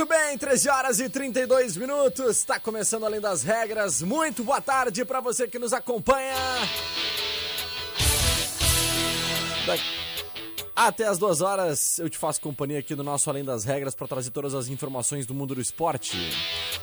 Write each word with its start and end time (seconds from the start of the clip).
Muito 0.00 0.14
bem, 0.14 0.38
13 0.38 0.68
horas 0.70 0.98
e 0.98 1.10
32 1.10 1.76
minutos. 1.76 2.38
Está 2.38 2.58
começando 2.58 3.04
além 3.04 3.20
das 3.20 3.42
regras. 3.42 4.00
Muito 4.00 4.42
boa 4.42 4.58
tarde 4.58 5.04
para 5.04 5.20
você 5.20 5.46
que 5.46 5.58
nos 5.58 5.74
acompanha. 5.74 6.32
Até 10.74 11.06
as 11.06 11.18
duas 11.18 11.42
horas 11.42 11.98
eu 11.98 12.08
te 12.08 12.16
faço 12.16 12.40
companhia 12.40 12.78
aqui 12.78 12.94
do 12.94 13.04
nosso 13.04 13.28
Além 13.28 13.44
das 13.44 13.64
Regras 13.64 13.94
para 13.94 14.08
trazer 14.08 14.30
todas 14.30 14.54
as 14.54 14.68
informações 14.68 15.26
do 15.26 15.34
mundo 15.34 15.54
do 15.54 15.60
esporte. 15.60 16.16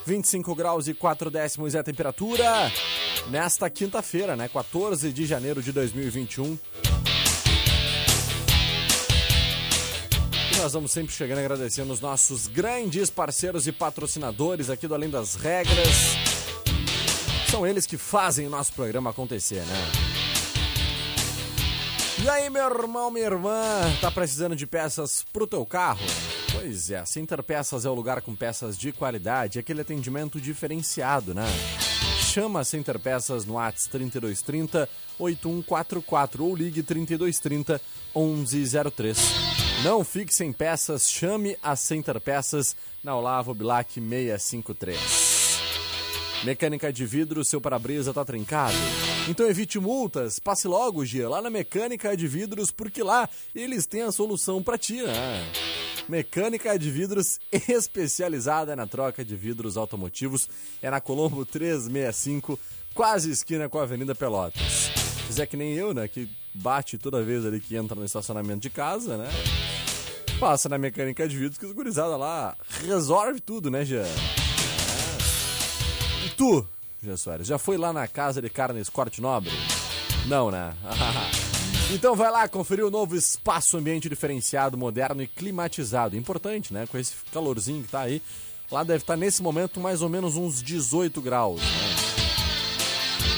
25 0.06 0.54
graus 0.54 0.88
e 0.88 0.94
4 0.94 1.32
décimos 1.32 1.74
é 1.74 1.80
a 1.80 1.84
temperatura 1.84 2.72
nesta 3.32 3.68
quinta-feira, 3.68 4.36
né? 4.36 4.48
14 4.48 5.12
de 5.12 5.26
janeiro 5.26 5.64
de 5.64 5.72
2021. 5.72 6.56
Nós 10.58 10.74
vamos 10.74 10.92
sempre 10.92 11.14
chegando 11.14 11.40
agradecendo 11.40 11.94
os 11.94 12.02
nossos 12.02 12.48
grandes 12.48 13.10
parceiros 13.10 13.68
e 13.68 13.72
patrocinadores 13.72 14.70
aqui 14.70 14.88
do 14.88 14.96
Além 14.96 15.10
das 15.10 15.36
Regras. 15.36 15.88
São 17.50 17.66
eles 17.66 17.86
que 17.86 17.98
fazem 17.98 18.48
o 18.48 18.50
nosso 18.50 18.74
programa 18.74 19.12
acontecer, 19.12 19.62
né? 19.62 19.92
E 22.24 22.30
aí, 22.30 22.50
meu 22.50 22.64
irmão, 22.64 23.12
minha 23.12 23.26
irmã, 23.26 23.62
tá 24.02 24.10
precisando 24.10 24.56
de 24.56 24.66
peças 24.66 25.24
pro 25.32 25.46
teu 25.46 25.66
carro? 25.66 26.06
Pois 26.52 26.90
é, 26.90 27.06
Center 27.06 27.44
Peças 27.44 27.86
é 27.86 27.90
o 27.90 27.94
lugar 27.94 28.22
com 28.22 28.36
peças 28.36 28.78
de 28.78 28.92
qualidade, 28.92 29.60
aquele 29.60 29.82
atendimento 29.82 30.42
diferenciado, 30.42 31.34
né? 31.34 31.46
Chama 32.20 32.62
a 32.62 32.66
Center 32.66 33.00
Peças 33.00 33.46
no 33.46 33.60
ATS 33.60 33.88
3230 33.88 34.90
8144 35.20 36.44
ou 36.44 36.56
ligue 36.56 36.82
3230 36.82 37.80
1103. 38.16 39.18
Não 39.84 40.04
fique 40.04 40.34
sem 40.34 40.52
peças, 40.52 41.08
chame 41.08 41.56
a 41.62 41.76
Center 41.76 42.20
Peças 42.20 42.76
na 43.04 43.16
Olavo 43.16 43.54
Bilac 43.54 43.94
653. 43.94 45.38
Mecânica 46.44 46.92
de 46.92 47.06
vidro, 47.06 47.46
seu 47.46 47.62
para-brisa 47.62 48.12
tá 48.12 48.26
trincado? 48.26 48.76
Então 49.30 49.48
evite 49.48 49.80
multas, 49.80 50.40
passe 50.40 50.68
logo, 50.68 51.06
Gia, 51.06 51.30
lá 51.30 51.42
na 51.42 51.50
Mecânica 51.50 52.18
de 52.18 52.28
Vidros, 52.28 52.72
porque 52.72 53.04
lá 53.04 53.30
eles 53.54 53.86
têm 53.86 54.02
a 54.02 54.12
solução 54.12 54.64
para 54.64 54.78
ti, 54.78 55.02
né? 55.02 55.46
Mecânica 56.10 56.78
de 56.80 56.90
vidros 56.90 57.38
especializada 57.52 58.76
na 58.76 58.88
troca 58.88 59.24
de 59.26 59.36
vidros 59.36 59.78
automotivos. 59.78 60.50
É 60.82 60.90
na 60.90 61.02
Colombo 61.02 61.46
365, 61.46 62.58
quase 62.94 63.30
esquina 63.30 63.68
com 63.68 63.78
a 63.78 63.84
Avenida 63.84 64.16
Pelotas. 64.16 64.90
Fizer 65.28 65.46
que 65.46 65.58
nem 65.58 65.74
eu, 65.74 65.94
né? 65.94 66.08
Que 66.08 66.30
bate 66.54 66.98
toda 66.98 67.22
vez 67.22 67.46
ali 67.46 67.60
que 67.60 67.76
entra 67.76 67.96
no 67.96 68.06
estacionamento 68.06 68.62
de 68.62 68.70
casa, 68.70 69.18
né? 69.18 69.28
Passa 70.40 70.70
na 70.70 70.78
mecânica 70.78 71.28
de 71.28 71.36
vidros 71.36 71.58
que 71.58 71.66
os 71.66 71.72
gurizada 71.72 72.16
lá 72.16 72.56
resolve 72.86 73.42
tudo, 73.42 73.72
né, 73.72 73.84
Jean? 73.84 74.04
É. 74.04 74.16
E 76.28 76.30
tu, 76.30 76.64
Jean 77.02 77.18
Soares, 77.18 77.48
já 77.48 77.58
foi 77.58 77.76
lá 77.76 77.92
na 77.92 78.08
casa 78.08 78.40
de 78.40 78.48
carnes 78.48 78.88
Corte 78.88 79.20
Nobre? 79.20 79.52
Não, 80.28 80.52
né? 80.52 80.76
então 81.92 82.16
vai 82.16 82.30
lá 82.30 82.48
conferir 82.48 82.86
o 82.86 82.92
novo 82.92 83.16
espaço 83.16 83.78
ambiente 83.78 84.08
diferenciado, 84.08 84.78
moderno 84.78 85.24
e 85.24 85.28
climatizado. 85.28 86.16
Importante, 86.16 86.72
né? 86.72 86.86
Com 86.86 87.00
esse 87.00 87.16
calorzinho 87.32 87.82
que 87.84 87.90
tá 87.90 88.02
aí. 88.02 88.22
Lá 88.72 88.84
deve 88.84 89.00
estar 89.00 89.18
nesse 89.18 89.42
momento 89.42 89.80
mais 89.80 90.04
ou 90.04 90.10
menos 90.10 90.36
uns 90.36 90.62
18 90.62 91.20
graus. 91.20 91.62
Né? 91.62 91.68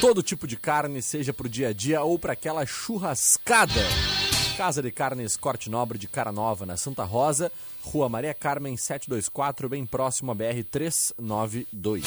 Todo 0.02 0.24
tipo 0.24 0.46
de 0.48 0.58
carne, 0.58 1.02
seja 1.02 1.32
pro 1.32 1.48
dia 1.48 1.70
a 1.70 1.74
dia 1.74 2.02
ou 2.02 2.20
para 2.20 2.34
aquela 2.34 2.66
churrascada. 2.66 3.86
Casa 4.60 4.82
de 4.82 4.92
Carnes 4.92 5.38
Corte 5.38 5.70
Nobre 5.70 5.98
de 5.98 6.06
Cara 6.06 6.34
Nova, 6.34 6.66
na 6.66 6.76
Santa 6.76 7.06
Rosa, 7.06 7.50
Rua 7.82 8.10
Maria 8.10 8.34
Carmen 8.34 8.76
724, 8.76 9.70
bem 9.70 9.86
próximo 9.86 10.34
à 10.34 10.36
BR 10.36 10.66
392. 10.70 12.04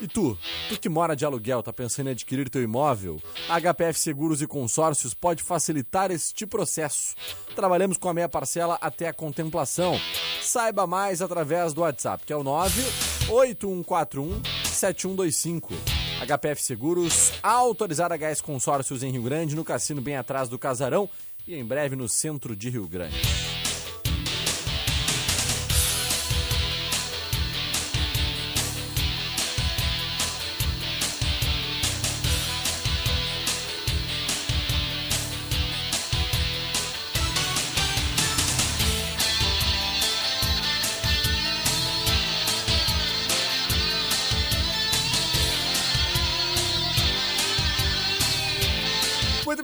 E 0.00 0.06
tu, 0.06 0.38
tu 0.68 0.78
que 0.78 0.88
mora 0.88 1.16
de 1.16 1.24
aluguel, 1.24 1.64
tá 1.64 1.72
pensando 1.72 2.06
em 2.06 2.12
adquirir 2.12 2.48
teu 2.48 2.62
imóvel? 2.62 3.20
A 3.48 3.58
HPF 3.58 3.98
Seguros 3.98 4.40
e 4.40 4.46
Consórcios 4.46 5.14
pode 5.14 5.42
facilitar 5.42 6.12
este 6.12 6.46
processo. 6.46 7.16
Trabalhamos 7.56 7.98
com 7.98 8.08
a 8.08 8.14
meia 8.14 8.28
parcela 8.28 8.78
até 8.80 9.08
a 9.08 9.12
contemplação. 9.12 10.00
Saiba 10.40 10.86
mais 10.86 11.20
através 11.20 11.74
do 11.74 11.80
WhatsApp, 11.80 12.24
que 12.24 12.32
é 12.32 12.36
o 12.36 12.44
98141 12.44 14.40
7125. 14.62 15.95
HPF 16.20 16.62
Seguros, 16.62 17.32
autorizar 17.42 18.10
HS 18.10 18.40
Consórcios 18.40 19.02
em 19.02 19.10
Rio 19.10 19.22
Grande, 19.22 19.54
no 19.54 19.64
cassino 19.64 20.00
bem 20.00 20.16
atrás 20.16 20.48
do 20.48 20.58
Casarão 20.58 21.08
e 21.46 21.54
em 21.54 21.64
breve 21.64 21.94
no 21.94 22.08
centro 22.08 22.56
de 22.56 22.70
Rio 22.70 22.88
Grande. 22.88 23.55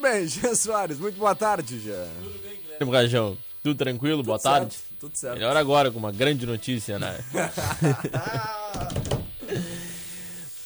Bem, 0.03 0.27
Jean 0.29 0.55
Soares, 0.55 0.99
muito 0.99 1.17
boa 1.19 1.35
tarde, 1.35 1.79
Jean. 1.81 2.07
Tudo 2.23 2.39
bem, 2.43 2.59
Guilherme 2.79 2.93
Rajão? 2.93 3.39
Tudo 3.63 3.77
tranquilo? 3.77 4.19
Tudo 4.19 4.27
boa 4.27 4.39
certo, 4.39 4.55
tarde? 4.55 4.77
Tudo 5.01 5.17
certo. 5.17 5.35
Melhor 5.35 5.57
agora 5.57 5.91
com 5.91 5.99
uma 5.99 6.13
grande 6.13 6.45
notícia, 6.47 6.99
né? 6.99 7.17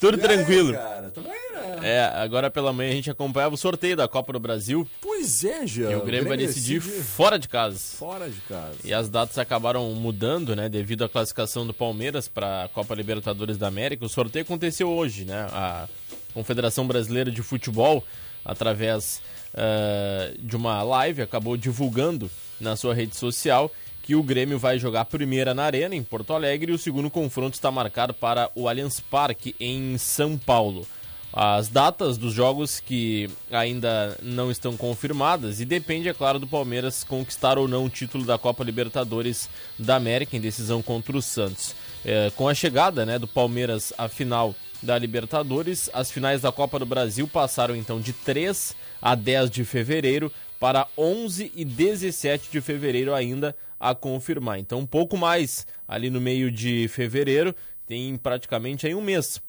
Tudo 0.00 0.18
E 0.18 0.20
aí, 0.20 0.26
tranquilo. 0.26 0.72
cara? 0.72 1.10
Tudo 1.10 1.24
bem, 1.28 1.32
né? 1.52 1.78
É, 1.82 2.04
agora 2.04 2.50
pela 2.50 2.72
manhã 2.72 2.90
a 2.90 2.94
gente 2.94 3.10
acompanhava 3.10 3.54
o 3.54 3.58
sorteio 3.58 3.96
da 3.96 4.06
Copa 4.06 4.32
do 4.32 4.38
Brasil 4.40 4.86
Pois 5.00 5.42
é, 5.44 5.66
Jean. 5.66 5.90
e 5.90 5.96
o 5.96 6.04
Grêmio 6.04 6.28
vai 6.28 6.36
decidir 6.36 6.80
fora 6.80 7.38
de 7.38 7.48
casa. 7.48 7.78
fora 7.96 8.28
de 8.28 8.40
casa. 8.42 8.76
E 8.84 8.92
as 8.92 9.08
datas 9.08 9.38
acabaram 9.38 9.90
mudando, 9.92 10.54
né, 10.54 10.68
devido 10.68 11.04
à 11.04 11.08
classificação 11.08 11.66
do 11.66 11.72
Palmeiras 11.74 12.28
para 12.28 12.64
a 12.64 12.68
Copa 12.68 12.94
Libertadores 12.94 13.56
da 13.56 13.68
América. 13.68 14.04
O 14.04 14.08
sorteio 14.08 14.42
aconteceu 14.44 14.88
hoje, 14.90 15.24
né? 15.24 15.46
A 15.50 15.88
Confederação 16.34 16.86
Brasileira 16.86 17.30
de 17.30 17.42
Futebol, 17.42 18.04
através 18.46 19.20
eh, 19.52 20.34
de 20.38 20.56
uma 20.56 20.82
live, 20.82 21.22
acabou 21.22 21.56
divulgando 21.56 22.30
na 22.60 22.76
sua 22.76 22.94
rede 22.94 23.16
social 23.16 23.70
que 24.02 24.14
o 24.14 24.22
Grêmio 24.22 24.56
vai 24.56 24.78
jogar 24.78 25.00
a 25.00 25.04
primeira 25.04 25.52
na 25.52 25.64
Arena, 25.64 25.96
em 25.96 26.02
Porto 26.02 26.32
Alegre, 26.32 26.70
e 26.70 26.74
o 26.74 26.78
segundo 26.78 27.10
confronto 27.10 27.54
está 27.54 27.72
marcado 27.72 28.14
para 28.14 28.48
o 28.54 28.68
Allianz 28.68 29.00
Parque, 29.00 29.56
em 29.58 29.98
São 29.98 30.38
Paulo. 30.38 30.86
as 31.32 31.68
datas 31.68 32.16
dos 32.16 32.32
jogos 32.32 32.78
que 32.78 33.28
ainda 33.50 34.16
não 34.22 34.48
estão 34.48 34.76
confirmadas 34.76 35.60
e 35.60 35.64
depende, 35.64 36.08
é 36.08 36.14
claro, 36.14 36.38
do 36.38 36.46
Palmeiras 36.46 37.02
conquistar 37.02 37.58
ou 37.58 37.66
não 37.66 37.86
o 37.86 37.90
título 37.90 38.24
da 38.24 38.38
Copa 38.38 38.62
Libertadores 38.62 39.48
da 39.76 39.96
América 39.96 40.36
em 40.36 40.40
decisão 40.40 40.80
contra 40.80 41.16
o 41.16 41.20
Santos. 41.20 41.74
É, 42.04 42.30
com 42.36 42.48
a 42.48 42.54
chegada 42.54 43.04
né, 43.04 43.18
do 43.18 43.26
Palmeiras 43.26 43.92
à 43.98 44.08
final 44.08 44.54
da 44.86 44.96
Libertadores, 44.96 45.90
as 45.92 46.10
finais 46.10 46.42
da 46.42 46.52
Copa 46.52 46.78
do 46.78 46.86
Brasil 46.86 47.26
passaram 47.26 47.74
então 47.74 48.00
de 48.00 48.12
3 48.12 48.74
a 49.02 49.14
10 49.14 49.50
de 49.50 49.64
fevereiro 49.64 50.32
para 50.60 50.86
11 50.96 51.52
e 51.54 51.64
17 51.64 52.50
de 52.50 52.60
fevereiro 52.60 53.12
ainda 53.12 53.54
a 53.78 53.94
confirmar. 53.94 54.58
Então, 54.58 54.78
um 54.78 54.86
pouco 54.86 55.16
mais 55.16 55.66
ali 55.86 56.08
no 56.08 56.20
meio 56.20 56.50
de 56.50 56.88
fevereiro, 56.88 57.54
tem 57.86 58.16
praticamente 58.16 58.86
aí 58.86 58.94
um 58.94 59.00
mês 59.02 59.42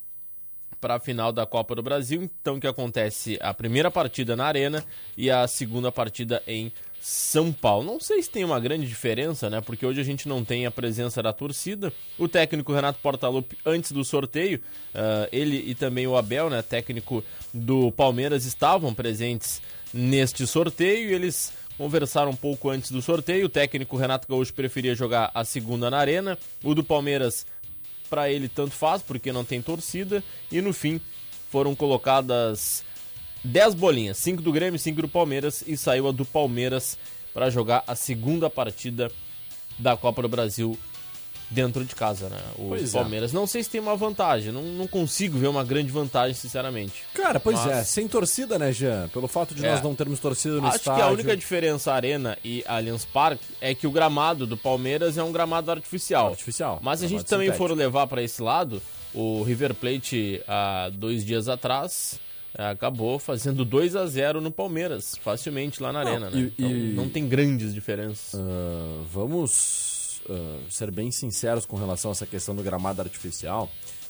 para 0.81 0.95
a 0.95 0.99
final 0.99 1.31
da 1.31 1.45
Copa 1.45 1.75
do 1.75 1.83
Brasil. 1.83 2.23
Então, 2.23 2.59
que 2.59 2.67
acontece 2.67 3.37
a 3.39 3.53
primeira 3.53 3.89
partida 3.91 4.35
na 4.35 4.45
Arena 4.45 4.83
e 5.15 5.29
a 5.29 5.47
segunda 5.47 5.91
partida 5.91 6.41
em 6.47 6.71
São 7.09 7.53
Paulo. 7.53 7.85
Não 7.85 8.01
sei 8.01 8.21
se 8.21 8.29
tem 8.29 8.43
uma 8.43 8.59
grande 8.59 8.85
diferença, 8.85 9.49
né? 9.49 9.61
Porque 9.61 9.85
hoje 9.85 10.01
a 10.01 10.03
gente 10.03 10.27
não 10.27 10.43
tem 10.43 10.65
a 10.65 10.71
presença 10.71 11.23
da 11.23 11.31
torcida. 11.31 11.93
O 12.17 12.27
técnico 12.27 12.73
Renato 12.73 12.99
Portaluppi, 13.01 13.57
antes 13.65 13.93
do 13.93 14.03
sorteio, 14.03 14.59
uh, 14.93 15.25
ele 15.31 15.55
e 15.55 15.73
também 15.73 16.05
o 16.05 16.17
Abel, 16.17 16.49
né? 16.49 16.61
Técnico 16.61 17.23
do 17.53 17.93
Palmeiras, 17.93 18.43
estavam 18.43 18.93
presentes 18.93 19.61
neste 19.93 20.45
sorteio. 20.45 21.09
Eles 21.11 21.53
conversaram 21.77 22.31
um 22.31 22.35
pouco 22.35 22.69
antes 22.69 22.91
do 22.91 23.01
sorteio. 23.01 23.45
O 23.45 23.49
técnico 23.49 23.95
Renato 23.95 24.27
Gaúcho 24.27 24.53
preferia 24.53 24.93
jogar 24.93 25.31
a 25.33 25.45
segunda 25.45 25.89
na 25.89 25.99
Arena. 25.99 26.37
O 26.61 26.75
do 26.75 26.83
Palmeiras, 26.83 27.45
para 28.09 28.29
ele, 28.29 28.49
tanto 28.49 28.73
faz, 28.73 29.01
porque 29.01 29.31
não 29.31 29.45
tem 29.45 29.61
torcida. 29.61 30.21
E 30.51 30.59
no 30.59 30.73
fim, 30.73 30.99
foram 31.49 31.73
colocadas 31.73 32.83
10 33.47 33.73
bolinhas: 33.73 34.17
5 34.17 34.41
do 34.41 34.51
Grêmio, 34.51 34.79
5 34.79 35.01
do 35.01 35.07
Palmeiras. 35.07 35.63
E 35.65 35.75
saiu 35.77 36.07
a 36.07 36.11
do 36.11 36.25
Palmeiras 36.25 36.97
para 37.33 37.49
jogar 37.49 37.83
a 37.87 37.95
segunda 37.95 38.49
partida 38.49 39.11
da 39.77 39.95
Copa 39.95 40.21
do 40.21 40.27
Brasil 40.27 40.77
dentro 41.49 41.85
de 41.85 41.95
casa, 41.95 42.29
né? 42.29 42.39
O 42.57 42.69
pois 42.69 42.93
é. 42.93 42.99
Palmeiras. 42.99 43.31
É. 43.31 43.35
Não 43.35 43.47
sei 43.47 43.63
se 43.63 43.69
tem 43.69 43.79
uma 43.79 43.95
vantagem, 43.95 44.51
não, 44.51 44.61
não 44.61 44.87
consigo 44.87 45.37
ver 45.37 45.47
uma 45.47 45.63
grande 45.63 45.91
vantagem, 45.91 46.33
sinceramente. 46.33 47.03
Cara, 47.13 47.39
pois 47.39 47.57
Mas... 47.57 47.67
é, 47.67 47.83
sem 47.83 48.07
torcida, 48.07 48.59
né, 48.59 48.71
Jean? 48.71 49.07
Pelo 49.09 49.27
fato 49.27 49.55
de 49.55 49.65
é. 49.65 49.71
nós 49.71 49.81
não 49.81 49.95
termos 49.95 50.19
torcida 50.19 50.55
no 50.55 50.67
Acho 50.67 50.77
estádio. 50.77 51.03
Acho 51.03 51.03
que 51.03 51.09
a 51.09 51.13
única 51.13 51.37
diferença 51.37 51.93
Arena 51.93 52.37
e 52.43 52.63
Allianz 52.67 53.05
Parque 53.05 53.45
é 53.61 53.73
que 53.73 53.87
o 53.87 53.91
gramado 53.91 54.45
do 54.45 54.57
Palmeiras 54.57 55.17
é 55.17 55.23
um 55.23 55.31
gramado 55.31 55.71
artificial. 55.71 56.29
Artificial. 56.29 56.79
Mas 56.81 56.99
se 56.99 57.05
a 57.05 57.09
gente 57.09 57.23
também 57.23 57.47
sintético. 57.47 57.67
for 57.69 57.77
levar 57.77 58.07
para 58.07 58.21
esse 58.21 58.41
lado, 58.41 58.81
o 59.13 59.41
River 59.43 59.73
Plate 59.73 60.41
há 60.47 60.89
dois 60.93 61.25
dias 61.25 61.47
atrás 61.47 62.19
acabou 62.57 63.19
fazendo 63.19 63.63
2 63.63 63.95
a 63.95 64.05
0 64.05 64.41
no 64.41 64.51
Palmeiras, 64.51 65.15
facilmente 65.23 65.81
lá 65.81 65.93
na 65.93 66.03
não, 66.03 66.11
Arena, 66.11 66.29
né? 66.29 66.39
E, 66.39 66.53
então, 66.57 66.71
e... 66.71 66.93
não 66.93 67.09
tem 67.09 67.27
grandes 67.27 67.73
diferenças. 67.73 68.33
Uh, 68.33 69.03
vamos 69.11 70.21
uh, 70.29 70.71
ser 70.71 70.91
bem 70.91 71.11
sinceros 71.11 71.65
com 71.65 71.75
relação 71.75 72.11
a 72.11 72.13
essa 72.13 72.25
questão 72.25 72.55
do 72.55 72.63
gramado 72.63 73.01
artificial, 73.01 73.69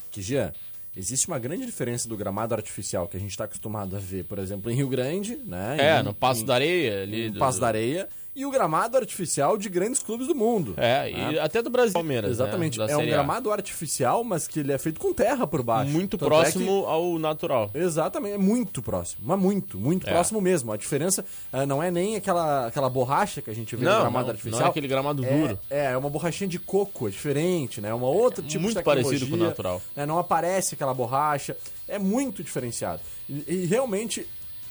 que, 0.09 0.21
Jean, 0.21 0.53
existe 0.95 1.27
uma 1.27 1.37
grande 1.37 1.65
diferença 1.65 2.07
do 2.07 2.15
gramado 2.15 2.55
artificial 2.55 3.07
que 3.07 3.17
a 3.17 3.19
gente 3.19 3.31
está 3.31 3.43
acostumado 3.43 3.95
a 3.95 3.99
ver, 3.99 4.23
por 4.23 4.39
exemplo, 4.39 4.71
em 4.71 4.75
Rio 4.75 4.87
Grande, 4.87 5.37
né? 5.45 5.77
É, 5.79 5.99
em, 5.99 6.03
no 6.03 6.13
Passo 6.13 6.43
em, 6.43 6.45
da 6.45 6.55
Areia. 6.55 7.03
Ali 7.03 7.27
no 7.27 7.33
do... 7.33 7.39
Passo 7.39 7.59
da 7.59 7.67
Areia 7.67 8.07
e 8.37 8.45
o 8.45 8.51
gramado 8.51 8.95
artificial 8.95 9.57
de 9.57 9.67
grandes 9.67 9.99
clubes 9.99 10.27
do 10.27 10.35
mundo. 10.35 10.75
É, 10.77 11.11
né? 11.11 11.33
e 11.33 11.39
até 11.39 11.59
do 11.59 11.71
Brasil. 11.71 11.93
Palmeiras. 11.93 12.29
Exatamente. 12.29 12.77
Né? 12.77 12.85
É 12.87 12.95
um 12.95 13.03
gramado 13.03 13.51
artificial, 13.51 14.23
mas 14.23 14.47
que 14.47 14.59
ele 14.59 14.71
é 14.71 14.77
feito 14.77 14.99
com 14.99 15.11
terra 15.11 15.47
por 15.47 15.63
baixo. 15.63 15.89
Muito 15.89 16.19
Tanto 16.19 16.29
próximo 16.29 16.81
é 16.81 16.81
que... 16.81 16.87
ao 16.87 17.17
natural. 17.17 17.71
Exatamente, 17.73 18.35
é 18.35 18.37
muito 18.37 18.79
próximo. 18.83 19.23
Mas 19.25 19.39
muito, 19.39 19.79
muito 19.79 20.07
é. 20.07 20.11
próximo 20.11 20.39
mesmo. 20.39 20.71
A 20.71 20.77
diferença 20.77 21.25
uh, 21.51 21.65
não 21.65 21.81
é 21.81 21.89
nem 21.89 22.15
aquela, 22.15 22.67
aquela 22.67 22.91
borracha 22.91 23.41
que 23.41 23.49
a 23.49 23.55
gente 23.55 23.75
vê 23.75 23.83
não, 23.83 23.93
no 23.93 24.01
gramado 24.01 24.25
não, 24.25 24.31
artificial. 24.31 24.59
Não 24.59 24.67
é 24.67 24.69
aquele 24.69 24.87
gramado 24.87 25.25
é, 25.25 25.35
duro. 25.35 25.59
É, 25.67 25.85
é 25.85 25.97
uma 25.97 26.09
borrachinha 26.09 26.47
de 26.47 26.59
coco, 26.59 27.07
é 27.07 27.09
diferente, 27.09 27.81
né? 27.81 27.89
É 27.89 27.93
uma 27.95 28.07
outra 28.07 28.43
tipo 28.43 28.61
muito 28.61 28.77
de 28.77 28.83
parecido 28.83 29.25
com 29.25 29.33
o 29.33 29.37
natural. 29.37 29.81
Né? 29.95 30.05
Não 30.05 30.19
aparece 30.19 30.75
aquela 30.75 30.93
borracha. 30.93 31.57
É 31.87 31.97
muito 31.97 32.43
diferenciado. 32.43 33.01
e, 33.27 33.43
e 33.47 33.65
realmente 33.65 34.27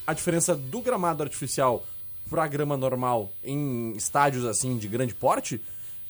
a 0.06 0.14
diferença 0.14 0.54
do 0.54 0.80
gramado 0.80 1.24
artificial 1.24 1.84
pra 2.28 2.46
grama 2.46 2.76
normal 2.76 3.32
em 3.42 3.92
estádios 3.96 4.44
assim 4.44 4.76
de 4.76 4.88
grande 4.88 5.14
porte, 5.14 5.60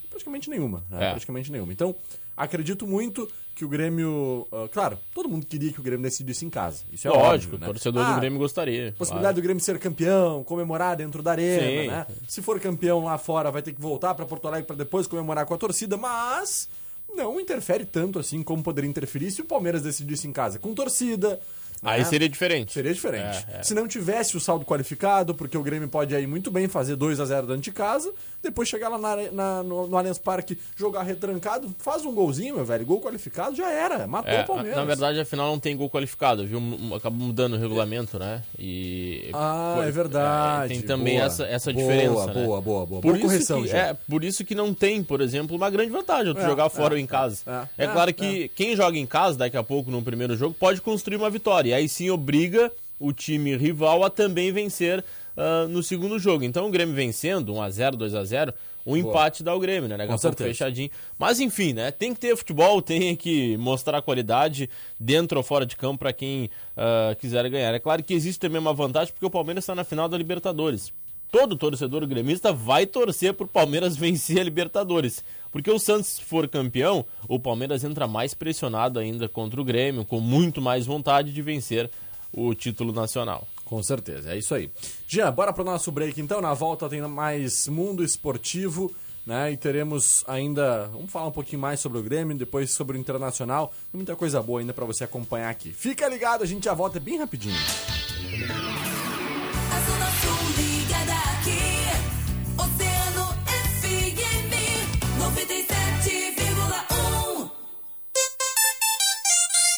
praticamente 0.08 0.48
nenhuma. 0.50 0.82
Né? 0.90 1.06
É. 1.06 1.10
Praticamente 1.10 1.52
nenhuma. 1.52 1.72
Então, 1.72 1.94
acredito 2.36 2.86
muito 2.86 3.28
que 3.56 3.64
o 3.64 3.68
Grêmio. 3.68 4.46
Uh, 4.52 4.68
claro, 4.70 4.98
todo 5.14 5.28
mundo 5.28 5.46
queria 5.46 5.72
que 5.72 5.80
o 5.80 5.82
Grêmio 5.82 6.02
decidisse 6.02 6.44
em 6.44 6.50
casa. 6.50 6.84
Isso 6.92 7.08
é 7.08 7.10
Lógico, 7.10 7.54
óbvio, 7.54 7.58
né? 7.58 7.66
o 7.66 7.72
torcedor 7.72 8.04
ah, 8.04 8.12
do 8.12 8.20
Grêmio 8.20 8.38
gostaria. 8.38 8.94
Possibilidade 8.98 9.22
claro. 9.22 9.34
do 9.34 9.42
Grêmio 9.42 9.62
ser 9.62 9.78
campeão, 9.78 10.44
comemorar 10.44 10.94
dentro 10.94 11.22
da 11.22 11.30
arena, 11.32 11.82
Sim. 11.82 11.88
né? 11.88 12.06
Se 12.28 12.42
for 12.42 12.60
campeão 12.60 13.04
lá 13.04 13.16
fora, 13.16 13.50
vai 13.50 13.62
ter 13.62 13.72
que 13.72 13.80
voltar 13.80 14.14
para 14.14 14.26
Porto 14.26 14.46
Alegre 14.46 14.66
para 14.66 14.76
depois 14.76 15.06
comemorar 15.06 15.46
com 15.46 15.54
a 15.54 15.58
torcida, 15.58 15.96
mas 15.96 16.68
não 17.14 17.40
interfere 17.40 17.86
tanto 17.86 18.18
assim 18.18 18.42
como 18.42 18.62
poderia 18.62 18.90
interferir 18.90 19.30
se 19.30 19.40
o 19.40 19.44
Palmeiras 19.44 19.80
decidisse 19.80 20.28
em 20.28 20.32
casa, 20.32 20.58
com 20.58 20.74
torcida, 20.74 21.40
Aí 21.86 22.00
né? 22.00 22.04
seria 22.04 22.28
diferente. 22.28 22.72
Seria 22.72 22.92
diferente. 22.92 23.46
É, 23.50 23.58
é. 23.58 23.62
Se 23.62 23.74
não 23.74 23.86
tivesse 23.86 24.36
o 24.36 24.40
saldo 24.40 24.64
qualificado, 24.64 25.34
porque 25.34 25.56
o 25.56 25.62
Grêmio 25.62 25.88
pode 25.88 26.14
aí 26.14 26.26
muito 26.26 26.50
bem 26.50 26.68
fazer 26.68 26.96
2 26.96 27.20
a 27.20 27.24
0 27.24 27.46
dentro 27.46 27.62
de 27.62 27.72
casa, 27.72 28.12
depois 28.42 28.68
chegar 28.68 28.88
lá 28.88 28.98
na, 28.98 29.16
na, 29.32 29.62
no, 29.62 29.86
no 29.86 29.96
Allianz 29.96 30.18
Parque, 30.18 30.58
jogar 30.76 31.02
retrancado, 31.02 31.74
faz 31.78 32.04
um 32.04 32.14
golzinho, 32.14 32.56
meu 32.56 32.64
velho, 32.64 32.86
gol 32.86 33.00
qualificado, 33.00 33.56
já 33.56 33.70
era, 33.70 34.06
matou 34.06 34.32
é, 34.32 34.42
o 34.42 34.46
Palmeiras. 34.46 34.76
Na 34.76 34.84
verdade, 34.84 35.20
afinal, 35.20 35.48
não 35.48 35.58
tem 35.58 35.76
gol 35.76 35.90
qualificado, 35.90 36.46
viu? 36.46 36.60
Acabou 36.94 37.26
mudando 37.26 37.54
o 37.54 37.58
regulamento, 37.58 38.18
né? 38.18 38.42
E 38.58 39.30
ah, 39.32 39.74
foi, 39.76 39.88
é 39.88 39.90
verdade. 39.90 40.68
tem 40.68 40.82
também 40.82 41.16
boa, 41.16 41.26
essa, 41.26 41.44
essa 41.44 41.72
boa, 41.72 41.82
diferença, 41.82 42.12
boa, 42.12 42.26
né? 42.26 42.32
Boa, 42.34 42.60
boa, 42.60 42.86
boa. 42.86 43.00
Por 43.00 43.12
boa 43.12 43.20
correção, 43.20 43.62
que, 43.62 43.70
É, 43.70 43.94
por 44.08 44.22
isso 44.22 44.44
que 44.44 44.54
não 44.54 44.72
tem, 44.72 45.02
por 45.02 45.20
exemplo, 45.20 45.56
uma 45.56 45.70
grande 45.70 45.90
vantagem 45.90 46.32
tu 46.34 46.40
é, 46.40 46.46
jogar 46.46 46.68
fora 46.68 46.94
ou 46.94 47.00
em 47.00 47.06
casa. 47.06 47.68
É, 47.76 47.84
é 47.84 47.86
claro 47.88 48.12
que 48.14 48.48
quem 48.50 48.76
joga 48.76 48.96
em 48.96 49.06
casa, 49.06 49.38
daqui 49.38 49.56
a 49.56 49.62
pouco, 49.62 49.90
no 49.90 50.02
primeiro 50.02 50.36
jogo, 50.36 50.54
pode 50.58 50.80
construir 50.80 51.16
uma 51.16 51.30
vitória. 51.30 51.74
E 51.76 51.80
aí 51.80 51.88
sim 51.90 52.08
obriga 52.08 52.72
o 52.98 53.12
time 53.12 53.54
rival 53.54 54.02
a 54.02 54.08
também 54.08 54.50
vencer 54.50 55.04
uh, 55.36 55.68
no 55.68 55.82
segundo 55.82 56.18
jogo. 56.18 56.42
Então 56.42 56.66
o 56.66 56.70
Grêmio 56.70 56.94
vencendo, 56.94 57.52
1x0, 57.52 57.96
2x0, 57.96 58.54
o 58.82 58.92
um 58.92 58.96
empate 58.96 59.42
dá 59.42 59.54
o 59.54 59.60
Grêmio, 59.60 59.86
né? 59.86 59.98
Daqui 59.98 60.12
a 60.12 60.16
pouco 60.16 60.36
fechadinho. 60.38 60.88
Mas 61.18 61.38
enfim, 61.38 61.74
né? 61.74 61.90
Tem 61.90 62.14
que 62.14 62.20
ter 62.20 62.34
futebol, 62.34 62.80
tem 62.82 63.14
que 63.14 63.58
mostrar 63.58 64.00
qualidade 64.00 64.70
dentro 64.98 65.36
ou 65.36 65.44
fora 65.44 65.66
de 65.66 65.76
campo 65.76 65.98
para 65.98 66.14
quem 66.14 66.48
uh, 66.76 67.14
quiser 67.16 67.46
ganhar. 67.50 67.74
É 67.74 67.78
claro 67.78 68.02
que 68.02 68.14
existe 68.14 68.40
também 68.40 68.58
uma 68.58 68.72
vantagem 68.72 69.12
porque 69.12 69.26
o 69.26 69.30
Palmeiras 69.30 69.64
está 69.64 69.74
na 69.74 69.84
final 69.84 70.08
da 70.08 70.16
Libertadores. 70.16 70.90
Todo 71.38 71.54
torcedor 71.54 72.06
gremista 72.06 72.50
vai 72.50 72.86
torcer 72.86 73.34
pro 73.34 73.46
Palmeiras 73.46 73.94
vencer 73.94 74.40
a 74.40 74.42
Libertadores. 74.42 75.22
Porque 75.52 75.70
o 75.70 75.78
Santos, 75.78 76.12
se 76.12 76.24
for 76.24 76.48
campeão, 76.48 77.04
o 77.28 77.38
Palmeiras 77.38 77.84
entra 77.84 78.08
mais 78.08 78.32
pressionado 78.32 78.98
ainda 78.98 79.28
contra 79.28 79.60
o 79.60 79.64
Grêmio, 79.64 80.02
com 80.02 80.18
muito 80.18 80.62
mais 80.62 80.86
vontade 80.86 81.34
de 81.34 81.42
vencer 81.42 81.90
o 82.32 82.54
título 82.54 82.90
nacional. 82.90 83.46
Com 83.66 83.82
certeza, 83.82 84.32
é 84.32 84.38
isso 84.38 84.54
aí. 84.54 84.70
Jean, 85.06 85.30
bora 85.30 85.52
pro 85.52 85.62
nosso 85.62 85.92
break 85.92 86.18
então. 86.18 86.40
Na 86.40 86.54
volta 86.54 86.88
tem 86.88 87.02
mais 87.02 87.68
mundo 87.68 88.02
esportivo, 88.02 88.90
né? 89.26 89.52
E 89.52 89.58
teremos 89.58 90.24
ainda. 90.26 90.86
Vamos 90.86 91.12
falar 91.12 91.26
um 91.26 91.32
pouquinho 91.32 91.60
mais 91.60 91.80
sobre 91.80 91.98
o 91.98 92.02
Grêmio, 92.02 92.34
depois 92.34 92.70
sobre 92.70 92.96
o 92.96 92.98
Internacional. 92.98 93.74
Muita 93.92 94.16
coisa 94.16 94.42
boa 94.42 94.60
ainda 94.60 94.72
para 94.72 94.86
você 94.86 95.04
acompanhar 95.04 95.50
aqui. 95.50 95.70
Fica 95.70 96.08
ligado, 96.08 96.42
a 96.42 96.46
gente 96.46 96.64
já 96.64 96.72
volta 96.72 96.98
bem 96.98 97.18
rapidinho. 97.18 97.58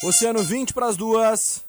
Oceano 0.03 0.43
20 0.43 0.73
para 0.73 0.87
as 0.87 0.97
duas. 0.97 1.68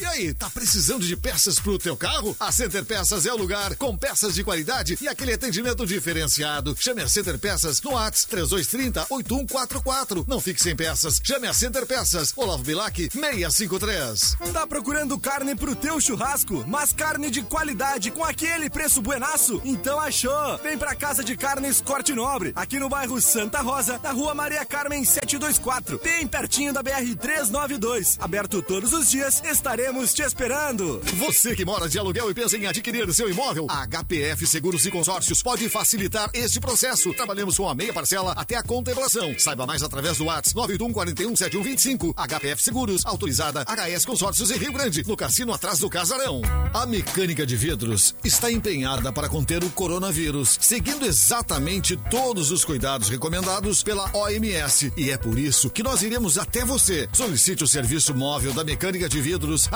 E 0.00 0.06
aí, 0.06 0.32
tá 0.32 0.48
precisando 0.48 1.04
de 1.04 1.14
peças 1.14 1.58
pro 1.60 1.78
teu 1.78 1.94
carro? 1.94 2.34
A 2.40 2.50
Center 2.50 2.82
Peças 2.82 3.26
é 3.26 3.32
o 3.34 3.36
lugar 3.36 3.76
com 3.76 3.94
peças 3.94 4.34
de 4.34 4.42
qualidade 4.42 4.96
e 4.98 5.06
aquele 5.06 5.34
atendimento 5.34 5.86
diferenciado. 5.86 6.74
Chame 6.80 7.02
a 7.02 7.08
Center 7.08 7.38
Peças 7.38 7.82
no 7.82 7.92
Whats 7.92 8.24
3230 8.24 9.06
8144. 9.10 10.24
Não 10.26 10.40
fique 10.40 10.62
sem 10.62 10.74
peças. 10.74 11.20
Chame 11.22 11.46
a 11.46 11.52
Center 11.52 11.84
Peças. 11.84 12.32
Olavo 12.34 12.62
Bilac 12.62 13.10
653. 13.12 14.38
Tá 14.54 14.66
procurando 14.66 15.20
carne 15.20 15.54
pro 15.54 15.76
teu 15.76 16.00
churrasco, 16.00 16.64
mas 16.66 16.94
carne 16.94 17.30
de 17.30 17.42
qualidade 17.42 18.10
com 18.10 18.24
aquele 18.24 18.70
preço 18.70 19.02
buenaço? 19.02 19.60
Então 19.66 20.00
achou. 20.00 20.56
Vem 20.62 20.78
pra 20.78 20.94
Casa 20.94 21.22
de 21.22 21.36
Carnes 21.36 21.82
Corte 21.82 22.14
Nobre, 22.14 22.52
aqui 22.56 22.78
no 22.78 22.88
bairro 22.88 23.20
Santa 23.20 23.60
Rosa, 23.60 24.00
na 24.02 24.12
Rua 24.12 24.34
Maria 24.34 24.64
Carmen 24.64 25.04
724, 25.04 26.00
bem 26.02 26.26
pertinho 26.26 26.72
da 26.72 26.82
BR 26.82 27.14
392. 27.20 28.16
Aberto 28.18 28.62
todos 28.62 28.94
os 28.94 29.10
dias, 29.10 29.42
estaremos 29.44 29.89
Estaremos 29.90 30.14
te 30.14 30.22
esperando. 30.22 31.00
Você 31.16 31.56
que 31.56 31.64
mora 31.64 31.88
de 31.88 31.98
aluguel 31.98 32.30
e 32.30 32.34
pensa 32.34 32.56
em 32.56 32.64
adquirir 32.64 33.12
seu 33.12 33.28
imóvel, 33.28 33.66
a 33.68 33.88
HPF 33.88 34.46
Seguros 34.46 34.86
e 34.86 34.90
Consórcios 34.90 35.42
pode 35.42 35.68
facilitar 35.68 36.30
este 36.32 36.60
processo. 36.60 37.12
Trabalhamos 37.12 37.56
com 37.56 37.68
a 37.68 37.74
meia 37.74 37.92
parcela 37.92 38.32
até 38.36 38.54
a 38.54 38.62
contemplação. 38.62 39.34
Saiba 39.36 39.66
mais 39.66 39.82
através 39.82 40.18
do 40.18 40.26
WhatsApp 40.26 40.54
981 40.54 40.92
41 40.92 41.36
7125. 41.36 42.14
HPF 42.14 42.62
Seguros, 42.62 43.04
autorizada 43.04 43.64
HS 43.64 44.04
Consórcios 44.04 44.52
em 44.52 44.58
Rio 44.58 44.72
Grande, 44.72 45.02
no 45.08 45.16
cassino 45.16 45.52
atrás 45.52 45.80
do 45.80 45.90
Casarão. 45.90 46.40
A 46.72 46.86
mecânica 46.86 47.44
de 47.44 47.56
vidros 47.56 48.14
está 48.22 48.48
empenhada 48.48 49.12
para 49.12 49.28
conter 49.28 49.64
o 49.64 49.70
coronavírus, 49.70 50.56
seguindo 50.60 51.04
exatamente 51.04 51.96
todos 52.08 52.52
os 52.52 52.64
cuidados 52.64 53.08
recomendados 53.08 53.82
pela 53.82 54.08
OMS. 54.16 54.92
E 54.96 55.10
é 55.10 55.18
por 55.18 55.36
isso 55.36 55.68
que 55.68 55.82
nós 55.82 56.02
iremos 56.02 56.38
até 56.38 56.64
você. 56.64 57.08
Solicite 57.12 57.64
o 57.64 57.68
serviço 57.68 58.14
móvel 58.14 58.52
da 58.52 58.62
mecânica 58.62 59.08
de 59.08 59.20
vidros 59.20 59.66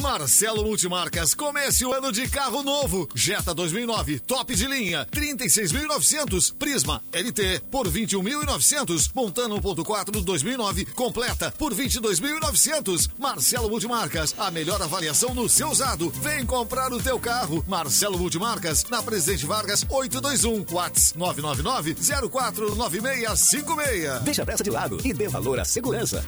Marcelo 0.00 0.64
Multimarcas, 0.64 1.34
comece 1.34 1.84
o 1.84 1.92
ano 1.92 2.10
de 2.10 2.26
carro 2.26 2.62
novo. 2.62 3.06
Jetta 3.14 3.52
2009, 3.52 4.20
top 4.20 4.54
de 4.54 4.66
linha, 4.66 5.06
36.900. 5.12 6.54
Prisma 6.56 7.02
LT 7.12 7.60
por 7.70 7.86
21.900. 7.86 9.10
Montana 9.14 9.54
1.4 9.56 10.22
2009, 10.22 10.86
completa 10.86 11.52
por 11.58 11.74
22.900. 11.74 13.10
Marcelo 13.18 13.68
Multimarcas, 13.68 14.34
a 14.38 14.50
melhor 14.50 14.80
avaliação 14.80 15.34
no 15.34 15.46
seu 15.46 15.68
usado. 15.68 16.08
Vem 16.22 16.46
comprar 16.46 16.90
o 16.90 17.02
teu 17.02 17.20
carro. 17.20 17.62
Marcelo 17.68 18.18
Multimarcas, 18.18 18.86
na 18.88 19.02
Presidente 19.02 19.44
Vargas 19.44 19.84
821, 19.90 20.74
Whats 20.74 21.12
999 21.12 21.96
049656. 22.30 24.22
Deixa 24.22 24.42
a 24.42 24.46
pressa 24.46 24.64
de 24.64 24.70
lado 24.70 24.98
e 25.04 25.12
dê 25.12 25.28
valor 25.28 25.60
à 25.60 25.66
segurança. 25.66 26.24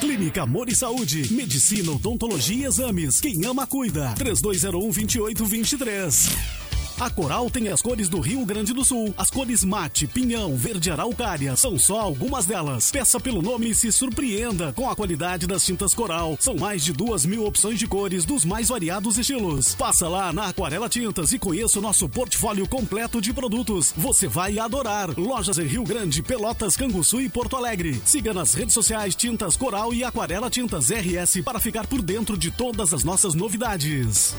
Clínica 0.00 0.42
Amor 0.42 0.68
e 0.70 0.74
Saúde. 0.74 1.30
Medicina, 1.30 1.92
odontologia 1.92 2.56
e 2.56 2.64
exames. 2.64 3.20
Quem 3.20 3.44
ama, 3.44 3.66
cuida. 3.66 4.14
3201-2823. 4.18 6.59
A 7.00 7.08
Coral 7.08 7.48
tem 7.48 7.68
as 7.68 7.80
cores 7.80 8.10
do 8.10 8.20
Rio 8.20 8.44
Grande 8.44 8.74
do 8.74 8.84
Sul. 8.84 9.14
As 9.16 9.30
cores 9.30 9.64
mate, 9.64 10.06
pinhão, 10.06 10.54
verde 10.54 10.90
araucária. 10.90 11.56
São 11.56 11.78
só 11.78 11.98
algumas 11.98 12.44
delas. 12.44 12.90
Peça 12.90 13.18
pelo 13.18 13.40
nome 13.40 13.70
e 13.70 13.74
se 13.74 13.90
surpreenda 13.90 14.70
com 14.74 14.90
a 14.90 14.94
qualidade 14.94 15.46
das 15.46 15.64
tintas 15.64 15.94
Coral. 15.94 16.36
São 16.38 16.56
mais 16.56 16.84
de 16.84 16.92
duas 16.92 17.24
mil 17.24 17.46
opções 17.46 17.78
de 17.78 17.86
cores 17.86 18.26
dos 18.26 18.44
mais 18.44 18.68
variados 18.68 19.16
estilos. 19.16 19.74
Passa 19.74 20.10
lá 20.10 20.30
na 20.30 20.48
Aquarela 20.48 20.90
Tintas 20.90 21.32
e 21.32 21.38
conheça 21.38 21.78
o 21.78 21.82
nosso 21.82 22.06
portfólio 22.06 22.68
completo 22.68 23.18
de 23.18 23.32
produtos. 23.32 23.94
Você 23.96 24.28
vai 24.28 24.58
adorar. 24.58 25.18
Lojas 25.18 25.58
em 25.58 25.66
Rio 25.66 25.84
Grande, 25.84 26.22
Pelotas, 26.22 26.76
Canguçu 26.76 27.22
e 27.22 27.30
Porto 27.30 27.56
Alegre. 27.56 27.98
Siga 28.04 28.34
nas 28.34 28.52
redes 28.52 28.74
sociais 28.74 29.14
Tintas 29.14 29.56
Coral 29.56 29.94
e 29.94 30.04
Aquarela 30.04 30.50
Tintas 30.50 30.90
RS 30.90 31.40
para 31.42 31.58
ficar 31.58 31.86
por 31.86 32.02
dentro 32.02 32.36
de 32.36 32.50
todas 32.50 32.92
as 32.92 33.04
nossas 33.04 33.32
novidades. 33.32 34.34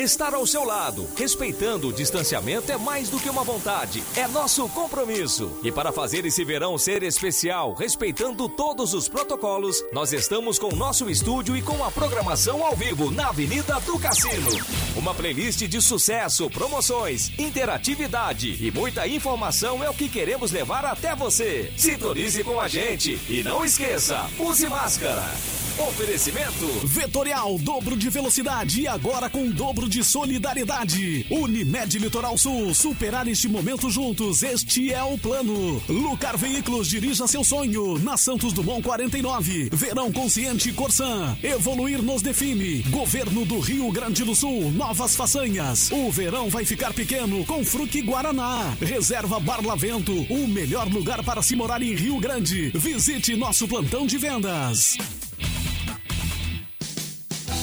Estar 0.00 0.32
ao 0.32 0.46
seu 0.46 0.64
lado, 0.64 1.06
respeitando 1.14 1.88
o 1.88 1.92
distanciamento, 1.92 2.72
é 2.72 2.78
mais 2.78 3.10
do 3.10 3.20
que 3.20 3.28
uma 3.28 3.44
vontade, 3.44 4.02
é 4.16 4.26
nosso 4.26 4.66
compromisso. 4.70 5.52
E 5.62 5.70
para 5.70 5.92
fazer 5.92 6.24
esse 6.24 6.42
verão 6.42 6.78
ser 6.78 7.02
especial, 7.02 7.74
respeitando 7.74 8.48
todos 8.48 8.94
os 8.94 9.10
protocolos, 9.10 9.84
nós 9.92 10.14
estamos 10.14 10.58
com 10.58 10.74
nosso 10.74 11.10
estúdio 11.10 11.54
e 11.54 11.60
com 11.60 11.84
a 11.84 11.90
programação 11.90 12.64
ao 12.64 12.74
vivo 12.74 13.10
na 13.10 13.28
Avenida 13.28 13.78
do 13.80 13.98
Cassino. 13.98 14.50
Uma 14.96 15.12
playlist 15.12 15.66
de 15.68 15.82
sucesso, 15.82 16.48
promoções, 16.48 17.38
interatividade 17.38 18.56
e 18.58 18.70
muita 18.70 19.06
informação 19.06 19.84
é 19.84 19.90
o 19.90 19.94
que 19.94 20.08
queremos 20.08 20.50
levar 20.50 20.82
até 20.86 21.14
você. 21.14 21.70
Sintonize 21.76 22.42
com 22.42 22.58
a 22.58 22.68
gente 22.68 23.20
e 23.28 23.42
não 23.42 23.62
esqueça, 23.62 24.30
use 24.38 24.66
máscara. 24.66 25.59
Oferecimento 25.88 26.66
Vetorial, 26.84 27.56
dobro 27.58 27.96
de 27.96 28.10
velocidade 28.10 28.82
e 28.82 28.88
agora 28.88 29.30
com 29.30 29.48
dobro 29.50 29.88
de 29.88 30.04
solidariedade. 30.04 31.24
Unimed 31.30 31.98
Litoral 31.98 32.36
Sul, 32.36 32.74
superar 32.74 33.26
este 33.26 33.48
momento 33.48 33.88
juntos, 33.88 34.42
este 34.42 34.92
é 34.92 35.02
o 35.02 35.16
plano. 35.16 35.82
Lucar 35.88 36.36
Veículos, 36.36 36.86
dirija 36.86 37.26
seu 37.26 37.42
sonho, 37.42 37.98
na 37.98 38.18
Santos 38.18 38.52
Dumont 38.52 38.82
49. 38.82 39.70
Verão 39.72 40.12
Consciente 40.12 40.70
Corsan, 40.72 41.38
evoluir 41.42 42.02
nos 42.02 42.20
define. 42.20 42.82
Governo 42.90 43.46
do 43.46 43.58
Rio 43.58 43.90
Grande 43.90 44.22
do 44.22 44.34
Sul, 44.34 44.70
novas 44.72 45.16
façanhas. 45.16 45.90
O 45.90 46.10
verão 46.10 46.50
vai 46.50 46.66
ficar 46.66 46.92
pequeno 46.92 47.42
com 47.46 47.64
Fruque 47.64 48.02
Guaraná. 48.02 48.76
Reserva 48.82 49.40
Barlavento, 49.40 50.12
o 50.30 50.46
melhor 50.46 50.88
lugar 50.88 51.24
para 51.24 51.40
se 51.40 51.56
morar 51.56 51.80
em 51.80 51.94
Rio 51.94 52.20
Grande. 52.20 52.70
Visite 52.74 53.34
nosso 53.34 53.66
plantão 53.66 54.06
de 54.06 54.18
vendas. 54.18 54.98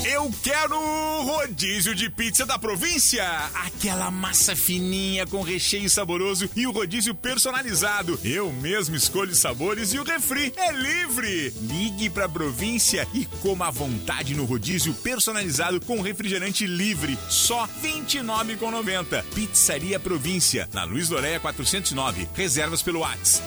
Eu 0.10 0.32
quero 0.42 0.80
rodízio 1.24 1.94
de 1.94 2.10
pizza 2.10 2.46
da 2.46 2.58
província. 2.58 3.26
Aquela 3.54 4.10
massa 4.10 4.56
fininha 4.56 5.28
com 5.28 5.42
recheio 5.42 5.90
saboroso 5.90 6.50
e 6.56 6.66
o 6.66 6.72
rodízio 6.72 7.14
personalizado. 7.14 8.18
Eu 8.24 8.50
mesmo 8.54 8.96
escolho 8.96 9.36
sabores 9.36 9.94
e 9.94 10.00
o 10.00 10.06
refri 10.06 10.54
é 10.56 10.72
livre. 10.72 11.54
Ligue 11.60 12.10
pra 12.10 12.30
província 12.30 13.06
e 13.14 13.26
coma 13.42 13.68
à 13.68 13.72
vontade 13.72 14.34
no 14.34 14.46
rodízio 14.46 14.94
personalizado 14.94 15.82
com 15.82 16.00
refrigerante 16.00 16.66
livre. 16.66 17.20
Só 17.28 17.66
R$ 17.66 17.90
29,90. 17.90 19.26
Pizzaria 19.36 20.00
Província, 20.00 20.70
na 20.72 20.86
Luiz 20.86 21.10
Doréia 21.10 21.42
409. 21.42 22.30
Reservas 22.34 22.82
pelo 22.82 23.02
WhatsApp 23.02 23.46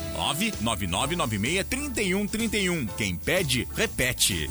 999963131. 0.62 2.87
Quem 2.99 3.17
pede, 3.17 3.67
repete. 3.75 4.50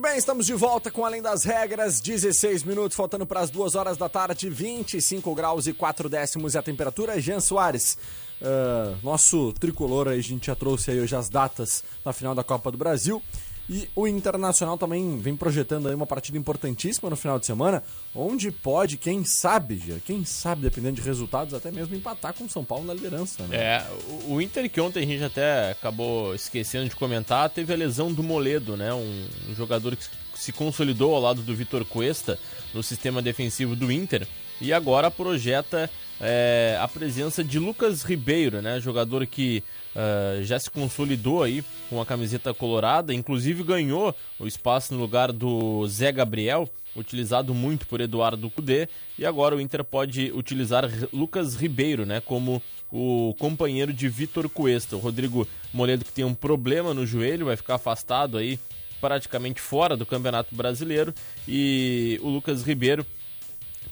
Muito 0.00 0.08
bem, 0.08 0.18
estamos 0.18 0.46
de 0.46 0.54
volta 0.54 0.90
com 0.90 1.04
Além 1.04 1.20
das 1.20 1.44
Regras, 1.44 2.00
16 2.00 2.62
minutos, 2.62 2.96
faltando 2.96 3.26
para 3.26 3.40
as 3.40 3.50
2 3.50 3.74
horas 3.74 3.98
da 3.98 4.08
tarde, 4.08 4.48
25 4.48 5.34
graus 5.34 5.66
e 5.66 5.74
4 5.74 6.08
décimos 6.08 6.54
e 6.54 6.58
a 6.58 6.62
temperatura. 6.62 7.20
Jean 7.20 7.38
Soares, 7.38 7.98
ah, 8.40 8.96
nosso 9.02 9.52
tricolor, 9.52 10.08
a 10.08 10.18
gente 10.18 10.46
já 10.46 10.54
trouxe 10.54 10.90
aí 10.90 11.00
hoje 11.02 11.14
as 11.14 11.28
datas 11.28 11.84
da 12.02 12.14
final 12.14 12.34
da 12.34 12.42
Copa 12.42 12.72
do 12.72 12.78
Brasil. 12.78 13.22
E 13.72 13.88
o 13.94 14.04
Internacional 14.08 14.76
também 14.76 15.16
vem 15.20 15.36
projetando 15.36 15.86
aí 15.86 15.94
uma 15.94 16.04
partida 16.04 16.36
importantíssima 16.36 17.08
no 17.08 17.14
final 17.14 17.38
de 17.38 17.46
semana, 17.46 17.84
onde 18.12 18.50
pode, 18.50 18.96
quem 18.96 19.22
sabe, 19.22 19.78
Jean, 19.78 20.00
quem 20.00 20.24
sabe, 20.24 20.62
dependendo 20.62 20.96
de 20.96 21.02
resultados, 21.02 21.54
até 21.54 21.70
mesmo 21.70 21.94
empatar 21.94 22.34
com 22.34 22.46
o 22.46 22.50
São 22.50 22.64
Paulo 22.64 22.84
na 22.84 22.92
liderança. 22.92 23.46
Né? 23.46 23.56
É, 23.56 23.86
o 24.26 24.40
Inter 24.40 24.68
que 24.68 24.80
ontem 24.80 25.04
a 25.04 25.06
gente 25.06 25.22
até 25.22 25.70
acabou 25.70 26.34
esquecendo 26.34 26.88
de 26.88 26.96
comentar, 26.96 27.48
teve 27.48 27.72
a 27.72 27.76
lesão 27.76 28.12
do 28.12 28.24
Moledo, 28.24 28.76
né? 28.76 28.92
Um, 28.92 29.28
um 29.48 29.54
jogador 29.54 29.94
que 29.94 30.04
se 30.34 30.50
consolidou 30.50 31.14
ao 31.14 31.20
lado 31.20 31.40
do 31.40 31.54
Vitor 31.54 31.84
Cuesta 31.84 32.40
no 32.74 32.82
sistema 32.82 33.22
defensivo 33.22 33.76
do 33.76 33.92
Inter 33.92 34.26
e 34.60 34.72
agora 34.72 35.10
projeta 35.10 35.90
é, 36.20 36.78
a 36.80 36.86
presença 36.86 37.42
de 37.42 37.58
Lucas 37.58 38.02
Ribeiro, 38.02 38.60
né? 38.60 38.80
Jogador 38.80 39.26
que 39.26 39.62
ah, 39.94 40.40
já 40.42 40.58
se 40.58 40.70
consolidou 40.70 41.42
aí 41.42 41.64
com 41.88 42.00
a 42.00 42.06
camiseta 42.06 42.54
colorada, 42.54 43.12
inclusive 43.12 43.62
ganhou 43.62 44.14
o 44.38 44.46
espaço 44.46 44.94
no 44.94 45.00
lugar 45.00 45.32
do 45.32 45.86
Zé 45.88 46.12
Gabriel, 46.12 46.68
utilizado 46.94 47.54
muito 47.54 47.86
por 47.86 48.00
Eduardo 48.00 48.50
Cudê, 48.50 48.88
e 49.18 49.26
agora 49.26 49.56
o 49.56 49.60
Inter 49.60 49.84
pode 49.84 50.30
utilizar 50.32 50.88
Lucas 51.12 51.54
Ribeiro, 51.54 52.06
né, 52.06 52.20
como 52.20 52.62
o 52.90 53.34
companheiro 53.38 53.92
de 53.92 54.08
Vitor 54.08 54.48
Cuesta. 54.48 54.96
O 54.96 55.00
Rodrigo 55.00 55.46
Moledo 55.72 56.04
que 56.04 56.12
tem 56.12 56.24
um 56.24 56.34
problema 56.34 56.92
no 56.92 57.06
joelho, 57.06 57.46
vai 57.46 57.56
ficar 57.56 57.76
afastado 57.76 58.38
aí 58.38 58.58
praticamente 59.00 59.60
fora 59.60 59.96
do 59.96 60.04
Campeonato 60.04 60.54
Brasileiro 60.54 61.14
e 61.48 62.20
o 62.22 62.28
Lucas 62.28 62.62
Ribeiro 62.62 63.06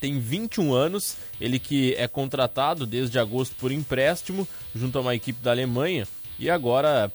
tem 0.00 0.18
21 0.18 0.72
anos, 0.72 1.16
ele 1.40 1.58
que 1.58 1.94
é 1.94 2.06
contratado 2.08 2.86
desde 2.86 3.18
agosto 3.18 3.54
por 3.56 3.72
empréstimo 3.72 4.46
junto 4.74 4.98
a 4.98 5.00
uma 5.00 5.14
equipe 5.14 5.42
da 5.42 5.50
Alemanha 5.50 6.06
e 6.38 6.48
agora 6.48 7.10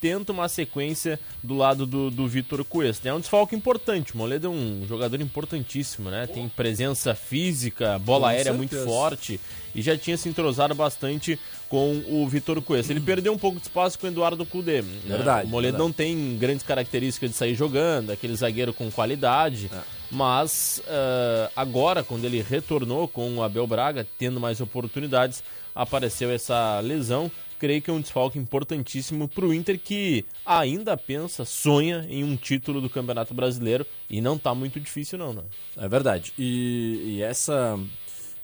tenta 0.00 0.30
uma 0.30 0.48
sequência 0.48 1.18
do 1.42 1.56
lado 1.56 1.84
do, 1.84 2.08
do 2.08 2.28
Vitor 2.28 2.64
Cuesta. 2.64 3.08
É 3.08 3.12
um 3.12 3.18
desfalque 3.18 3.56
importante. 3.56 4.14
O 4.14 4.16
Moledo 4.16 4.46
é 4.46 4.50
um 4.50 4.86
jogador 4.88 5.20
importantíssimo, 5.20 6.08
né? 6.08 6.24
Tem 6.28 6.48
presença 6.48 7.16
física, 7.16 7.98
bola 7.98 8.28
aérea 8.28 8.52
muito 8.52 8.76
certeza. 8.76 8.88
forte 8.90 9.40
e 9.74 9.82
já 9.82 9.96
tinha 9.98 10.16
se 10.16 10.28
entrosado 10.28 10.72
bastante 10.74 11.38
com 11.68 12.00
o 12.08 12.28
Vitor 12.28 12.62
Cuesta. 12.62 12.92
Ele 12.92 13.00
perdeu 13.00 13.32
um 13.32 13.38
pouco 13.38 13.56
de 13.58 13.64
espaço 13.64 13.98
com 13.98 14.06
o 14.06 14.10
Eduardo 14.10 14.46
Cudê. 14.46 14.82
né? 14.82 15.00
Verdade, 15.04 15.46
O 15.48 15.50
Moledo 15.50 15.72
verdade. 15.78 15.88
não 15.88 15.92
tem 15.92 16.38
grandes 16.38 16.62
características 16.64 17.30
de 17.30 17.36
sair 17.36 17.54
jogando, 17.56 18.10
aquele 18.10 18.36
zagueiro 18.36 18.72
com 18.72 18.88
qualidade. 18.92 19.68
É. 19.72 19.97
Mas 20.10 20.82
ah, 20.86 21.50
agora, 21.54 22.02
quando 22.02 22.24
ele 22.24 22.40
retornou 22.42 23.08
com 23.08 23.36
o 23.36 23.42
Abel 23.42 23.66
Braga, 23.66 24.06
tendo 24.18 24.40
mais 24.40 24.60
oportunidades, 24.60 25.42
apareceu 25.74 26.30
essa 26.30 26.80
lesão. 26.80 27.30
Creio 27.58 27.82
que 27.82 27.90
é 27.90 27.92
um 27.92 28.00
desfalque 28.00 28.38
importantíssimo 28.38 29.26
para 29.26 29.44
o 29.44 29.52
Inter 29.52 29.80
que 29.80 30.24
ainda 30.46 30.96
pensa, 30.96 31.44
sonha 31.44 32.06
em 32.08 32.22
um 32.22 32.36
título 32.36 32.80
do 32.80 32.88
Campeonato 32.88 33.34
Brasileiro 33.34 33.84
e 34.08 34.20
não 34.20 34.38
tá 34.38 34.54
muito 34.54 34.78
difícil 34.78 35.18
não, 35.18 35.32
né? 35.32 35.42
É 35.76 35.88
verdade. 35.88 36.32
E, 36.38 37.16
e 37.16 37.22
essa 37.22 37.76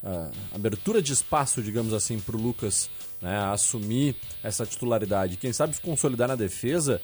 ah, 0.03 0.31
abertura 0.53 1.01
de 1.01 1.13
espaço, 1.13 1.63
digamos 1.63 1.95
assim, 1.95 2.19
para 2.19 2.37
o 2.37 2.41
Lucas 2.41 2.91
né, 3.23 3.39
assumir 3.53 4.17
essa 4.43 4.67
titularidade, 4.67 5.39
quem 5.39 5.53
sabe 5.53 5.75
se 5.75 5.81
consolidar 5.81 6.29
na 6.29 6.37
defesa, 6.37 7.01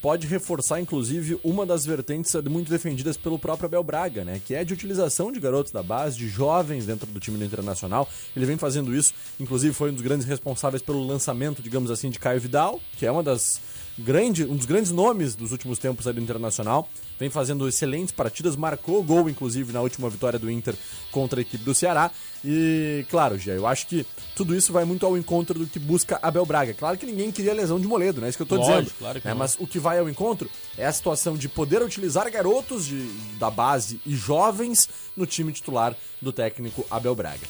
pode 0.00 0.26
reforçar, 0.26 0.80
inclusive, 0.80 1.38
uma 1.42 1.66
das 1.66 1.84
vertentes 1.84 2.34
muito 2.48 2.70
defendidas 2.70 3.16
pelo 3.16 3.38
próprio 3.38 3.66
Abel 3.66 3.82
Braga, 3.82 4.24
né? 4.24 4.40
Que 4.44 4.54
é 4.54 4.64
de 4.64 4.72
utilização 4.72 5.32
de 5.32 5.40
garotos 5.40 5.72
da 5.72 5.82
base, 5.82 6.16
de 6.16 6.28
jovens 6.28 6.86
dentro 6.86 7.06
do 7.06 7.20
time 7.20 7.38
do 7.38 7.44
Internacional. 7.44 8.08
Ele 8.34 8.46
vem 8.46 8.56
fazendo 8.56 8.94
isso, 8.94 9.12
inclusive 9.38 9.74
foi 9.74 9.90
um 9.90 9.94
dos 9.94 10.02
grandes 10.02 10.26
responsáveis 10.26 10.82
pelo 10.82 11.04
lançamento, 11.06 11.62
digamos 11.62 11.90
assim, 11.90 12.10
de 12.10 12.18
Caio 12.18 12.40
Vidal, 12.40 12.80
que 12.96 13.06
é 13.06 13.10
uma 13.10 13.22
das 13.22 13.60
grande, 13.98 14.44
um 14.44 14.56
dos 14.56 14.66
grandes 14.66 14.92
nomes 14.92 15.34
dos 15.34 15.52
últimos 15.52 15.78
tempos 15.78 16.06
ali 16.06 16.18
do 16.18 16.22
Internacional. 16.22 16.88
Vem 17.18 17.28
fazendo 17.30 17.66
excelentes 17.68 18.12
partidas, 18.12 18.54
marcou 18.54 19.02
gol, 19.02 19.28
inclusive, 19.28 19.72
na 19.72 19.80
última 19.80 20.08
vitória 20.08 20.38
do 20.38 20.50
Inter 20.50 20.74
contra 21.10 21.40
a 21.40 21.42
equipe 21.42 21.64
do 21.64 21.74
Ceará. 21.74 22.10
E, 22.44 23.04
claro, 23.10 23.36
Gê, 23.36 23.56
eu 23.56 23.66
acho 23.66 23.86
que 23.88 24.06
tudo 24.36 24.54
isso 24.54 24.72
vai 24.72 24.84
muito 24.84 25.04
ao 25.04 25.18
encontro 25.18 25.58
do 25.58 25.66
que 25.66 25.78
busca 25.80 26.18
Abel 26.22 26.46
Braga. 26.46 26.72
Claro 26.74 26.96
que 26.96 27.04
ninguém 27.04 27.32
queria 27.32 27.52
lesão 27.52 27.80
de 27.80 27.88
Moledo, 27.88 28.20
né? 28.20 28.28
Isso 28.28 28.38
que 28.38 28.42
eu 28.42 28.46
tô 28.46 28.54
Lógico, 28.54 28.76
dizendo. 28.82 28.94
claro 28.98 29.20
que 29.20 29.26
É, 29.28 29.34
mas 29.34 29.56
o 29.58 29.66
que 29.66 29.80
vai 29.80 29.98
ao 29.98 30.08
encontro 30.08 30.48
é 30.76 30.86
a 30.86 30.92
situação 30.92 31.34
de 31.36 31.48
poder 31.48 31.82
utilizar 31.82 32.30
garotos 32.30 32.86
de- 32.86 33.08
da 33.38 33.50
base 33.50 34.00
e 34.06 34.14
jovens 34.14 34.88
no 35.16 35.26
time 35.26 35.52
titular 35.52 35.96
do 36.22 36.32
técnico 36.32 36.86
Abel 36.88 37.16
Braga. 37.16 37.46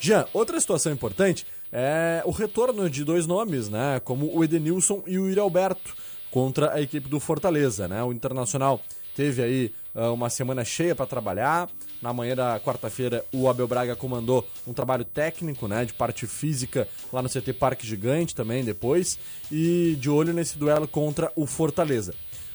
Jean, 0.00 0.26
outra 0.32 0.60
situação 0.60 0.92
importante 0.92 1.44
é 1.72 2.22
o 2.24 2.30
retorno 2.30 2.88
de 2.88 3.02
dois 3.02 3.26
nomes, 3.26 3.68
né? 3.68 4.00
Como 4.04 4.32
o 4.32 4.44
Edenilson 4.44 5.02
e 5.06 5.18
o 5.18 5.26
Yuri 5.28 5.40
Alberto 5.40 5.92
contra 6.30 6.72
a 6.74 6.80
equipe 6.80 7.08
do 7.08 7.18
Fortaleza, 7.18 7.88
né? 7.88 8.02
O 8.04 8.12
Internacional 8.12 8.80
teve 9.18 9.42
aí 9.42 9.72
ah, 9.96 10.12
uma 10.12 10.30
semana 10.30 10.64
cheia 10.64 10.94
para 10.94 11.04
trabalhar. 11.04 11.68
Na 12.00 12.12
manhã 12.12 12.36
da 12.36 12.60
quarta-feira, 12.60 13.24
o 13.32 13.48
Abel 13.48 13.66
Braga 13.66 13.96
comandou 13.96 14.46
um 14.64 14.72
trabalho 14.72 15.04
técnico, 15.04 15.66
né, 15.66 15.84
de 15.84 15.92
parte 15.92 16.24
física 16.24 16.86
lá 17.12 17.20
no 17.20 17.28
CT 17.28 17.52
Parque 17.54 17.84
Gigante 17.84 18.32
também 18.32 18.64
depois 18.64 19.18
e 19.50 19.96
de 20.00 20.08
olho 20.08 20.32
nesse 20.32 20.56
duelo 20.56 20.86
contra 20.86 21.32
o 21.34 21.46
Fortaleza. 21.46 22.14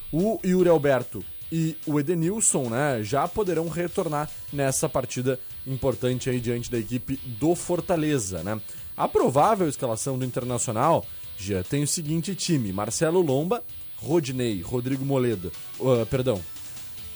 O 0.09 0.39
Yuri 0.45 0.69
Alberto 0.69 1.21
e 1.51 1.75
o 1.85 1.99
Edenilson, 1.99 2.69
né, 2.69 3.03
já 3.03 3.27
poderão 3.27 3.67
retornar 3.67 4.29
nessa 4.53 4.87
partida 4.87 5.37
importante 5.67 6.29
aí 6.29 6.39
diante 6.39 6.71
da 6.71 6.79
equipe 6.79 7.17
do 7.25 7.55
Fortaleza, 7.55 8.41
né? 8.41 8.59
A 8.95 9.07
provável 9.09 9.67
escalação 9.67 10.17
do 10.17 10.23
Internacional 10.23 11.05
já 11.37 11.61
tem 11.63 11.83
o 11.83 11.87
seguinte 11.87 12.33
time: 12.35 12.71
Marcelo 12.71 13.21
Lomba, 13.21 13.63
Rodinei, 13.97 14.61
Rodrigo 14.61 15.05
Moledo, 15.05 15.51
ah, 15.81 16.05
perdão, 16.05 16.41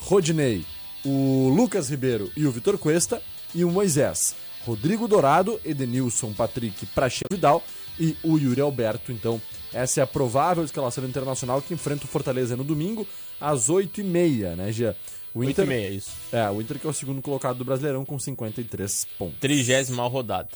Rodinei, 0.07 0.63
o 1.05 1.49
Lucas 1.53 1.89
Ribeiro 1.89 2.31
e 2.35 2.45
o 2.45 2.51
Vitor 2.51 2.77
Cuesta 2.77 3.21
e 3.53 3.65
o 3.65 3.69
Moisés. 3.69 4.35
Rodrigo 4.65 5.05
Dourado, 5.05 5.59
Edenilson, 5.65 6.31
Patrick, 6.31 6.85
Praxedo 6.87 7.27
Vidal 7.35 7.61
e 7.99 8.15
o 8.23 8.37
Yuri 8.37 8.61
Alberto. 8.61 9.11
Então, 9.11 9.41
essa 9.73 9.99
é 9.99 10.03
a 10.03 10.07
provável 10.07 10.63
escalação 10.63 11.03
internacional 11.05 11.61
que 11.61 11.73
enfrenta 11.73 12.05
o 12.05 12.07
Fortaleza 12.07 12.55
no 12.55 12.63
domingo 12.63 13.05
às 13.39 13.69
8h30, 13.69 14.55
né, 14.55 14.71
Gia? 14.71 14.95
O 15.33 15.39
8 15.39 15.61
e 15.61 15.65
meia, 15.65 15.89
isso. 15.89 16.11
É, 16.31 16.49
o 16.49 16.61
Inter 16.61 16.79
que 16.79 16.87
é 16.87 16.89
o 16.89 16.93
segundo 16.93 17.21
colocado 17.21 17.57
do 17.57 17.65
Brasileirão 17.65 18.05
com 18.05 18.17
53 18.17 19.05
pontos. 19.19 19.39
Trigésima 19.41 20.07
rodada. 20.07 20.47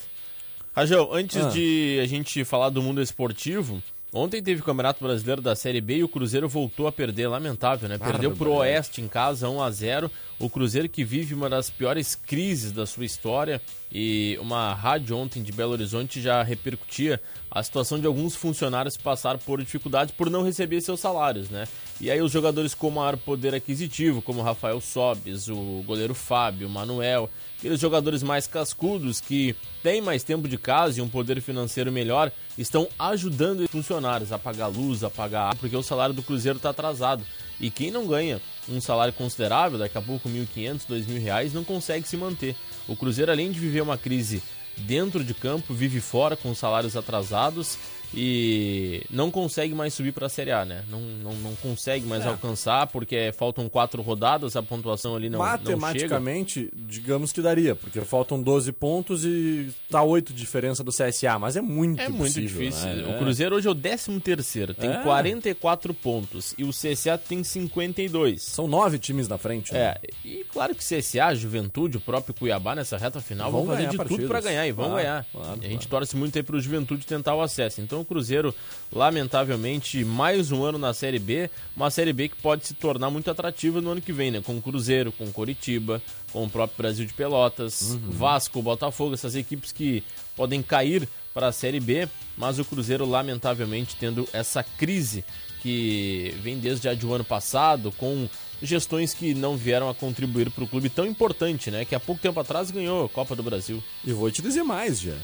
Rajão, 0.74 1.10
antes 1.12 1.44
Ah. 1.44 1.50
de 1.50 2.00
a 2.02 2.06
gente 2.08 2.46
falar 2.46 2.70
do 2.70 2.82
mundo 2.82 3.02
esportivo, 3.02 3.84
ontem 4.14 4.42
teve 4.42 4.62
o 4.62 4.64
Campeonato 4.64 5.04
Brasileiro 5.04 5.42
da 5.42 5.56
Série 5.56 5.82
B 5.82 5.98
e 5.98 6.04
o 6.04 6.10
Cruzeiro 6.10 6.48
voltou 6.48 6.88
a 6.88 6.92
perder, 6.92 7.28
lamentável, 7.28 7.88
né? 7.88 7.98
Perdeu 7.98 8.32
pro 8.32 8.52
Barbaridade. 8.52 8.78
Oeste 8.78 9.02
em 9.02 9.08
casa, 9.08 9.50
1 9.50 9.62
a 9.62 9.72
0 9.72 10.12
O 10.40 10.50
Cruzeiro 10.50 10.90
que 10.90 11.04
vive 11.04 11.34
uma 11.34 11.50
das 11.50 11.70
piores 11.70 12.16
crises 12.16 12.72
da 12.72 12.86
sua 12.86 13.06
história 13.06 13.62
e 13.92 14.38
uma 14.40 14.74
rádio 14.74 15.18
ontem 15.18 15.44
de 15.44 15.52
Belo 15.52 15.74
Horizonte 15.74 16.22
já 16.22 16.42
repercutia 16.42 17.22
a 17.50 17.62
situação 17.62 18.00
de 18.00 18.08
alguns 18.08 18.34
funcionários 18.36 18.96
que 18.96 19.04
passaram 19.04 19.40
por 19.40 19.60
dificuldades 19.60 20.14
por 20.16 20.30
não 20.30 20.44
receber 20.44 20.80
seus 20.80 21.02
salários, 21.02 21.50
né? 21.50 21.68
E 22.00 22.10
aí 22.10 22.22
os 22.22 22.32
jogadores 22.32 22.74
com 22.74 22.90
maior 22.90 23.18
poder 23.18 23.54
aquisitivo, 23.54 24.22
como 24.22 24.42
Rafael 24.42 24.80
Sobes, 24.80 25.50
o 25.50 25.84
goleiro 25.86 26.16
Fábio, 26.16 26.68
o 26.68 26.72
Manuel, 26.72 27.30
aqueles 27.60 27.80
jogadores 27.80 28.24
mais 28.24 28.48
cascudos 28.48 29.20
que 29.20 29.56
têm 29.84 30.02
mais 30.02 30.24
tempo 30.24 30.48
de 30.48 30.58
casa 30.58 31.00
e 31.00 31.02
um 31.02 31.10
poder 31.10 31.42
financeiro 31.42 31.92
melhor, 31.92 32.32
estão 32.58 32.88
ajudando 32.98 33.62
os 33.62 33.70
funcionários 33.70 34.32
a 34.32 34.40
pagar 34.40 34.68
luz, 34.68 35.04
a 35.04 35.10
pagar 35.10 35.44
água, 35.44 35.58
porque 35.60 35.76
o 35.76 35.84
salário 35.84 36.16
do 36.16 36.24
Cruzeiro 36.24 36.58
está 36.58 36.70
atrasado. 36.70 37.24
E 37.62 37.70
quem 37.70 37.92
não 37.92 38.08
ganha 38.08 38.42
um 38.68 38.82
salário 38.82 39.14
considerável, 39.14 39.78
daqui 39.78 39.98
a 39.98 40.02
pouco 40.02 40.28
1.500, 40.28 40.82
2.000 40.90 41.22
reais, 41.22 41.54
não 41.54 41.64
consegue 41.64 42.08
se 42.08 42.18
manter. 42.18 42.56
O 42.88 42.96
Cruzeiro, 42.96 43.32
além 43.32 43.52
de 43.52 43.60
viver 43.60 43.82
uma 43.82 44.00
crise 44.00 44.42
dentro 44.76 45.24
de 45.24 45.36
campo, 45.36 45.74
vive 45.74 46.00
fora 46.00 46.36
com 46.36 46.56
salários 46.56 46.98
atrasados 46.98 47.78
e 48.14 49.04
não 49.10 49.32
consegue 49.32 49.74
mais 49.74 49.94
subir 49.94 50.12
para 50.12 50.26
a 50.26 50.30
Série 50.30 50.52
A, 50.52 50.66
né? 50.66 50.84
Não, 50.90 51.00
não, 51.00 51.34
não 51.34 51.56
consegue 51.56 52.06
mais 52.06 52.26
alcançar 52.26 52.88
porque 52.88 53.32
faltam 53.38 53.68
quatro 53.70 54.02
rodadas, 54.02 54.56
a 54.56 54.64
pontuação 54.64 55.16
ali 55.16 55.30
não, 55.30 55.40
não 55.40 55.46
chega. 55.46 55.78
Matematicamente, 55.78 56.70
digamos 56.76 57.32
que 57.32 57.42
daria, 57.42 57.76
porque 57.76 58.02
faltam 58.02 58.42
12 58.42 58.72
pontos 58.74 59.24
e 59.26 59.70
tá 59.90 60.04
8 60.04 60.34
de 60.34 60.40
diferença 60.40 60.84
do 60.84 60.92
CSA, 60.92 61.40
mas 61.40 61.56
é 61.56 61.62
muito 61.62 62.02
É 62.02 62.10
muito 62.10 62.40
difícil. 62.40 62.88
né? 62.88 63.16
O 63.16 63.20
Cruzeiro 63.20 63.56
hoje 63.56 63.68
é 63.68 63.72
o 63.72 63.76
13 63.76 64.20
terceiro, 64.20 64.74
tem 64.74 64.90
É. 64.92 64.98
44 65.04 65.94
pontos 65.94 66.54
e 66.58 66.64
o 66.64 66.70
CSA 66.72 67.18
tem 67.18 67.44
52. 67.44 68.42
São 68.42 68.68
nove 68.68 69.00
times 69.00 69.28
na 69.28 69.38
frente. 69.38 69.74
né? 69.74 69.80
É, 69.80 70.00
e 70.26 70.44
claro 70.52 70.76
que 70.76 70.84
CSA, 70.84 71.34
Juventude, 71.36 71.98
o 71.98 72.02
próprio 72.02 72.34
Cuiabá 72.34 72.76
nessa 72.76 72.98
reta 72.98 73.20
final 73.22 73.52
vão, 73.52 73.62
Vão 73.66 73.76
fazer 73.76 73.88
de 73.90 73.98
tudo 73.98 73.98
partidas. 74.10 74.28
para 74.28 74.42
ganhar 74.42 74.68
e 74.68 74.72
vão 74.72 74.86
Claro, 74.90 75.02
ganhar. 75.02 75.26
claro, 75.32 75.48
a 75.62 75.68
gente 75.68 75.88
claro. 75.88 76.06
torce 76.06 76.16
muito 76.18 76.36
aí 76.38 76.44
pro 76.44 76.60
Juventude 76.60 77.06
tentar 77.06 77.36
o 77.36 77.42
acesso. 77.42 77.80
Então 77.82 78.01
o 78.02 78.06
Cruzeiro, 78.06 78.54
lamentavelmente, 78.92 80.04
mais 80.06 80.52
um 80.52 80.64
ano 80.64 80.78
na 80.78 80.94
Série 80.94 81.20
B, 81.20 81.50
uma 81.76 81.90
Série 81.92 82.14
B 82.14 82.30
que 82.30 82.36
pode 82.36 82.68
se 82.68 82.74
tornar 82.74 83.10
muito 83.10 83.30
atrativa 83.30 83.82
no 83.82 83.92
ano 83.92 84.02
que 84.02 84.14
vem, 84.14 84.32
né? 84.32 84.42
Com 84.42 84.58
o 84.58 84.62
Cruzeiro, 84.62 85.12
com 85.12 85.26
o 85.26 85.32
Coritiba, 85.34 86.02
com 86.32 86.44
o 86.46 86.50
próprio 86.50 86.78
Brasil 86.78 87.06
de 87.06 87.14
Pelotas, 87.14 87.82
Uhum. 87.92 88.00
Vasco, 88.12 88.62
Botafogo, 88.62 89.14
essas 89.14 89.36
equipes 89.36 89.72
que 89.72 90.04
podem 90.36 90.62
cair 90.62 91.08
para 91.34 91.48
a 91.48 91.52
Série 91.52 91.80
B, 91.80 92.08
mas 92.38 92.60
o 92.60 92.66
Cruzeiro, 92.66 93.06
lamentavelmente, 93.06 93.96
tendo 94.00 94.28
essa 94.34 94.64
crise 94.64 95.24
que 95.62 96.36
vem 96.42 96.58
desde 96.58 96.86
já 96.86 96.94
de 96.94 97.06
um 97.06 97.14
ano 97.14 97.24
passado, 97.24 97.92
com 97.98 98.28
gestões 98.64 99.14
que 99.14 99.34
não 99.34 99.56
vieram 99.56 99.90
a 99.90 99.94
contribuir 99.96 100.50
para 100.52 100.64
o 100.64 100.68
clube 100.68 100.90
tão 100.90 101.06
importante, 101.06 101.70
né? 101.72 101.86
Que 101.86 101.96
há 101.96 102.00
pouco 102.00 102.22
tempo 102.22 102.40
atrás 102.40 102.70
ganhou 102.72 103.06
a 103.06 103.10
Copa 103.10 103.36
do 103.36 103.44
Brasil. 103.44 103.82
E 104.04 104.12
vou 104.12 104.30
te 104.32 104.42
dizer 104.42 104.64
mais, 104.64 105.00
já. 105.00 105.16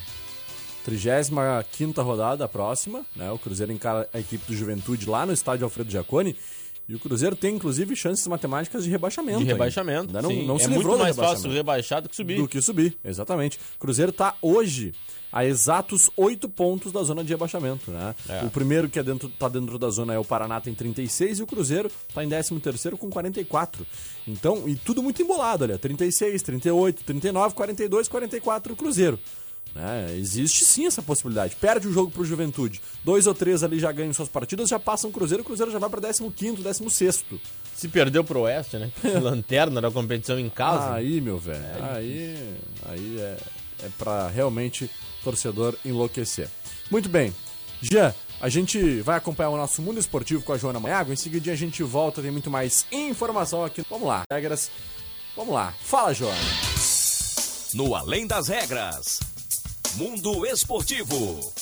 35 0.87 2.01
rodada 2.01 2.47
próxima, 2.47 3.05
né? 3.13 3.29
O 3.29 3.37
Cruzeiro 3.37 3.73
encara 3.73 4.07
a 4.13 4.19
equipe 4.19 4.45
do 4.47 4.55
Juventude 4.55 5.09
lá 5.09 5.25
no 5.25 5.33
estádio 5.33 5.65
Alfredo 5.65 5.91
Giacone. 5.91 6.33
E 6.87 6.95
o 6.95 6.99
Cruzeiro 6.99 7.35
tem, 7.35 7.55
inclusive, 7.55 7.93
chances 7.93 8.25
matemáticas 8.27 8.85
de 8.85 8.89
rebaixamento. 8.89 9.39
De 9.39 9.45
rebaixamento. 9.45 10.07
Ainda 10.07 10.21
não, 10.21 10.29
sim. 10.29 10.47
não 10.47 10.55
é 10.55 10.59
se 10.59 10.67
muito 10.67 10.77
livrou 10.77 10.95
do 10.95 11.03
mais 11.03 11.17
fácil 11.17 11.51
rebaixar 11.51 12.01
do 12.01 12.07
que 12.07 12.15
subir. 12.15 12.37
Do 12.37 12.47
que 12.47 12.61
subir, 12.61 12.97
exatamente. 13.03 13.59
O 13.75 13.79
Cruzeiro 13.79 14.13
tá 14.13 14.35
hoje 14.41 14.93
a 15.29 15.43
exatos 15.43 16.09
8 16.15 16.47
pontos 16.47 16.93
da 16.93 17.03
zona 17.03 17.21
de 17.21 17.33
rebaixamento, 17.33 17.91
né? 17.91 18.15
É. 18.29 18.45
O 18.45 18.49
primeiro 18.49 18.87
que 18.87 18.97
é 18.97 19.03
dentro, 19.03 19.27
tá 19.27 19.49
dentro 19.49 19.77
da 19.77 19.89
zona 19.89 20.13
é 20.13 20.17
o 20.17 20.23
Paraná, 20.23 20.61
tem 20.61 20.73
36, 20.73 21.39
e 21.39 21.43
o 21.43 21.47
Cruzeiro 21.47 21.91
tá 22.13 22.23
em 22.23 22.29
13º 22.29 22.95
com 22.95 23.09
44. 23.09 23.85
Então, 24.25 24.63
e 24.65 24.77
tudo 24.77 25.03
muito 25.03 25.21
embolado, 25.21 25.65
olha, 25.65 25.77
36, 25.77 26.41
38, 26.41 27.03
39, 27.03 27.55
42, 27.55 28.07
44 28.07 28.71
o 28.71 28.75
Cruzeiro. 28.77 29.19
Né? 29.77 30.15
Existe 30.17 30.65
sim 30.65 30.87
essa 30.87 31.03
possibilidade. 31.03 31.55
Perde 31.55 31.87
o 31.87 31.93
jogo 31.93 32.09
pro 32.09 32.25
Juventude. 32.25 32.81
Dois 33.05 33.27
ou 33.27 33.35
três 33.35 33.63
ali 33.63 33.79
já 33.79 33.91
ganham 33.91 34.11
suas 34.11 34.27
partidas, 34.27 34.69
já 34.69 34.79
passam 34.79 35.11
o 35.11 35.13
Cruzeiro, 35.13 35.43
o 35.43 35.45
Cruzeiro 35.45 35.71
já 35.71 35.77
vai 35.77 35.87
pra 35.87 36.01
15º, 36.01 36.57
16º. 36.63 37.39
Se 37.75 37.87
perdeu 37.87 38.23
pro 38.23 38.41
Oeste, 38.41 38.77
né? 38.77 38.91
Lanterna 39.21 39.79
da 39.79 39.91
competição 39.91 40.39
em 40.39 40.49
casa. 40.49 40.95
Aí, 40.95 41.21
meu 41.21 41.37
velho, 41.37 41.63
aí, 41.91 42.57
aí 42.87 43.19
é, 43.19 43.37
é 43.83 43.89
pra 43.99 44.27
realmente 44.29 44.89
torcedor 45.23 45.77
enlouquecer. 45.85 46.49
Muito 46.89 47.07
bem. 47.07 47.31
Jean, 47.79 48.15
A 48.41 48.49
gente 48.49 49.01
vai 49.01 49.17
acompanhar 49.17 49.49
o 49.49 49.57
nosso 49.57 49.81
mundo 49.83 49.99
esportivo 49.99 50.41
com 50.41 50.53
a 50.53 50.57
Joana 50.57 50.79
Maiago. 50.79 51.13
Em 51.13 51.15
seguida 51.15 51.51
a 51.51 51.55
gente 51.55 51.83
volta, 51.83 52.21
tem 52.21 52.31
muito 52.31 52.49
mais 52.49 52.87
informação 52.91 53.63
aqui. 53.63 53.83
Vamos 53.87 54.07
lá, 54.07 54.23
regras. 54.31 54.71
Vamos 55.35 55.53
lá. 55.53 55.71
Fala, 55.81 56.13
Joana. 56.15 56.39
No 57.75 57.93
Além 57.93 58.25
das 58.25 58.47
Regras. 58.47 59.19
Mundo 59.97 60.45
Esportivo. 60.45 61.53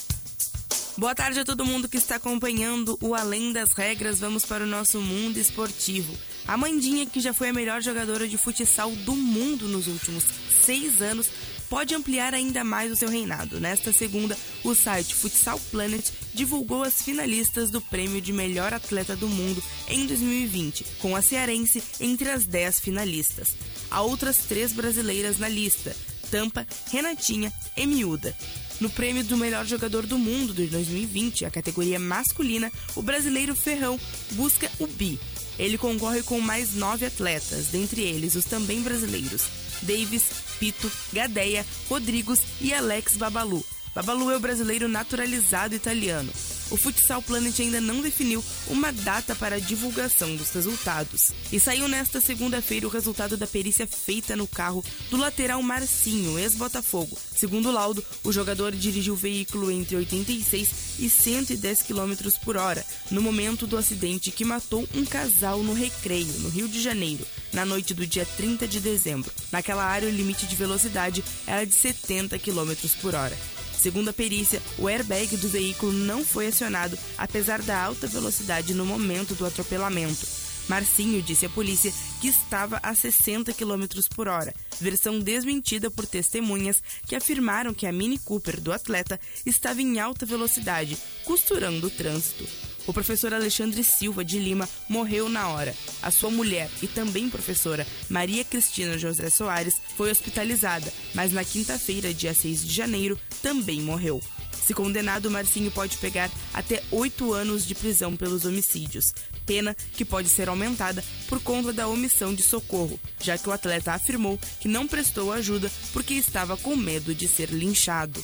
Boa 0.97 1.15
tarde 1.15 1.39
a 1.39 1.45
todo 1.45 1.65
mundo 1.65 1.87
que 1.87 1.95
está 1.95 2.17
acompanhando 2.17 2.97
o 3.01 3.15
Além 3.15 3.53
das 3.53 3.71
Regras. 3.71 4.19
Vamos 4.19 4.43
para 4.43 4.65
o 4.65 4.67
nosso 4.67 4.99
mundo 4.99 5.37
esportivo. 5.37 6.13
A 6.45 6.57
Mandinha, 6.57 7.05
que 7.05 7.21
já 7.21 7.33
foi 7.33 7.47
a 7.47 7.53
melhor 7.53 7.81
jogadora 7.81 8.27
de 8.27 8.37
futsal 8.37 8.91
do 8.91 9.15
mundo 9.15 9.69
nos 9.69 9.87
últimos 9.87 10.25
seis 10.65 11.01
anos, 11.01 11.29
pode 11.69 11.95
ampliar 11.95 12.33
ainda 12.33 12.61
mais 12.61 12.91
o 12.91 12.95
seu 12.97 13.07
reinado. 13.07 13.61
Nesta 13.61 13.93
segunda, 13.93 14.37
o 14.65 14.75
site 14.75 15.15
Futsal 15.15 15.57
Planet 15.71 16.05
divulgou 16.33 16.83
as 16.83 17.01
finalistas 17.01 17.71
do 17.71 17.79
prêmio 17.79 18.19
de 18.19 18.33
melhor 18.33 18.73
atleta 18.73 19.15
do 19.15 19.29
mundo 19.29 19.63
em 19.87 20.05
2020, 20.05 20.83
com 20.99 21.15
a 21.15 21.21
cearense 21.21 21.81
entre 22.01 22.29
as 22.29 22.45
10 22.45 22.81
finalistas. 22.81 23.55
Há 23.89 24.01
outras 24.01 24.39
três 24.39 24.73
brasileiras 24.73 25.39
na 25.39 25.47
lista: 25.47 25.95
Tampa, 26.25 26.67
Renatinha 26.91 27.53
e 27.77 27.85
Miúda. 27.85 28.35
No 28.81 28.89
prêmio 28.89 29.23
do 29.23 29.37
melhor 29.37 29.65
jogador 29.65 30.05
do 30.05 30.17
mundo 30.17 30.53
de 30.53 30.67
2020, 30.67 31.45
a 31.45 31.51
categoria 31.51 31.97
masculina, 31.97 32.71
o 32.95 33.01
brasileiro 33.01 33.55
Ferrão 33.55 33.97
busca 34.31 34.69
o 34.79 34.87
bi. 34.87 35.17
Ele 35.57 35.77
concorre 35.77 36.21
com 36.23 36.41
mais 36.41 36.75
nove 36.75 37.05
atletas, 37.05 37.67
dentre 37.67 38.01
eles 38.01 38.35
os 38.35 38.43
também 38.43 38.81
brasileiros 38.81 39.43
Davis, 39.81 40.23
Pito, 40.59 40.91
Gadeia, 41.13 41.65
Rodrigos 41.89 42.39
e 42.59 42.73
Alex 42.73 43.15
Babalu. 43.15 43.63
Babalu 43.93 44.31
é 44.31 44.37
o 44.37 44.39
brasileiro 44.39 44.87
naturalizado 44.87 45.75
italiano. 45.75 46.31
O 46.71 46.77
Futsal 46.77 47.21
Planet 47.21 47.59
ainda 47.59 47.79
não 47.79 48.01
definiu 48.01 48.43
uma 48.67 48.91
data 48.91 49.35
para 49.35 49.57
a 49.57 49.59
divulgação 49.59 50.35
dos 50.35 50.51
resultados. 50.51 51.31
E 51.51 51.59
saiu 51.59 51.87
nesta 51.87 52.19
segunda-feira 52.19 52.87
o 52.87 52.89
resultado 52.89 53.37
da 53.37 53.45
perícia 53.45 53.85
feita 53.85 54.35
no 54.35 54.47
carro 54.47 54.83
do 55.09 55.17
lateral 55.17 55.61
Marcinho, 55.61 56.39
ex-Botafogo. 56.39 57.17
Segundo 57.35 57.69
o 57.69 57.71
laudo, 57.71 58.03
o 58.23 58.31
jogador 58.31 58.71
dirigiu 58.71 59.13
o 59.13 59.17
veículo 59.17 59.69
entre 59.71 59.95
86 59.95 60.69
e 60.99 61.09
110 61.09 61.81
km 61.83 62.13
por 62.43 62.57
hora, 62.57 62.85
no 63.11 63.21
momento 63.21 63.67
do 63.67 63.77
acidente 63.77 64.31
que 64.31 64.45
matou 64.45 64.87
um 64.93 65.05
casal 65.05 65.61
no 65.61 65.73
Recreio, 65.73 66.33
no 66.39 66.49
Rio 66.49 66.67
de 66.67 66.81
Janeiro, 66.81 67.25
na 67.53 67.65
noite 67.65 67.93
do 67.93 68.05
dia 68.07 68.25
30 68.25 68.67
de 68.67 68.79
dezembro. 68.79 69.31
Naquela 69.51 69.83
área, 69.83 70.07
o 70.07 70.11
limite 70.11 70.45
de 70.45 70.55
velocidade 70.55 71.23
era 71.45 71.65
de 71.65 71.73
70 71.73 72.39
km 72.39 72.73
por 73.01 73.13
hora. 73.15 73.37
Segundo 73.85 74.09
a 74.09 74.13
perícia, 74.13 74.59
o 74.79 74.87
airbag 74.87 75.37
do 75.37 75.47
veículo 75.47 75.93
não 75.93 76.25
foi 76.25 76.47
acionado, 76.47 76.97
apesar 77.19 77.61
da 77.61 77.79
alta 77.79 78.07
velocidade 78.07 78.73
no 78.73 78.83
momento 78.83 79.35
do 79.35 79.45
atropelamento. 79.45 80.25
Marcinho 80.67 81.21
disse 81.21 81.45
à 81.45 81.49
polícia 81.51 81.93
que 82.19 82.27
estava 82.27 82.79
a 82.81 82.95
60 82.95 83.53
km 83.53 83.85
por 84.15 84.27
hora, 84.27 84.55
versão 84.81 85.19
desmentida 85.19 85.91
por 85.91 86.07
testemunhas 86.07 86.81
que 87.05 87.15
afirmaram 87.15 87.75
que 87.75 87.85
a 87.85 87.91
Mini 87.91 88.17
Cooper 88.17 88.59
do 88.59 88.73
atleta 88.73 89.19
estava 89.45 89.83
em 89.83 89.99
alta 89.99 90.25
velocidade, 90.25 90.97
costurando 91.23 91.85
o 91.85 91.91
trânsito. 91.91 92.43
O 92.87 92.93
professor 92.93 93.33
Alexandre 93.33 93.83
Silva 93.83 94.23
de 94.23 94.37
Lima 94.37 94.69
morreu 94.87 95.27
na 95.27 95.47
hora. 95.49 95.75
A 96.01 96.11
sua 96.11 96.29
mulher 96.29 96.69
e 96.81 96.87
também 96.87 97.29
professora 97.29 97.85
Maria 98.09 98.43
Cristina 98.43 98.97
José 98.97 99.29
Soares 99.29 99.75
foi 99.97 100.11
hospitalizada, 100.11 100.91
mas 101.13 101.31
na 101.31 101.43
quinta-feira, 101.43 102.13
dia 102.13 102.33
6 102.33 102.65
de 102.65 102.73
janeiro, 102.73 103.19
também 103.41 103.81
morreu. 103.81 104.21
Se 104.65 104.73
condenado, 104.73 105.29
Marcinho 105.29 105.69
pode 105.69 105.97
pegar 105.97 106.31
até 106.51 106.81
oito 106.89 107.33
anos 107.33 107.67
de 107.67 107.75
prisão 107.75 108.15
pelos 108.15 108.45
homicídios, 108.45 109.05
pena 109.45 109.75
que 109.93 110.03
pode 110.03 110.27
ser 110.27 110.49
aumentada 110.49 111.03
por 111.27 111.39
conta 111.39 111.71
da 111.71 111.87
omissão 111.87 112.33
de 112.33 112.41
socorro, 112.41 112.99
já 113.21 113.37
que 113.37 113.47
o 113.47 113.51
atleta 113.51 113.93
afirmou 113.93 114.39
que 114.59 114.67
não 114.67 114.87
prestou 114.87 115.31
ajuda 115.31 115.71
porque 115.93 116.15
estava 116.15 116.57
com 116.57 116.75
medo 116.75 117.13
de 117.13 117.27
ser 117.27 117.49
linchado. 117.49 118.23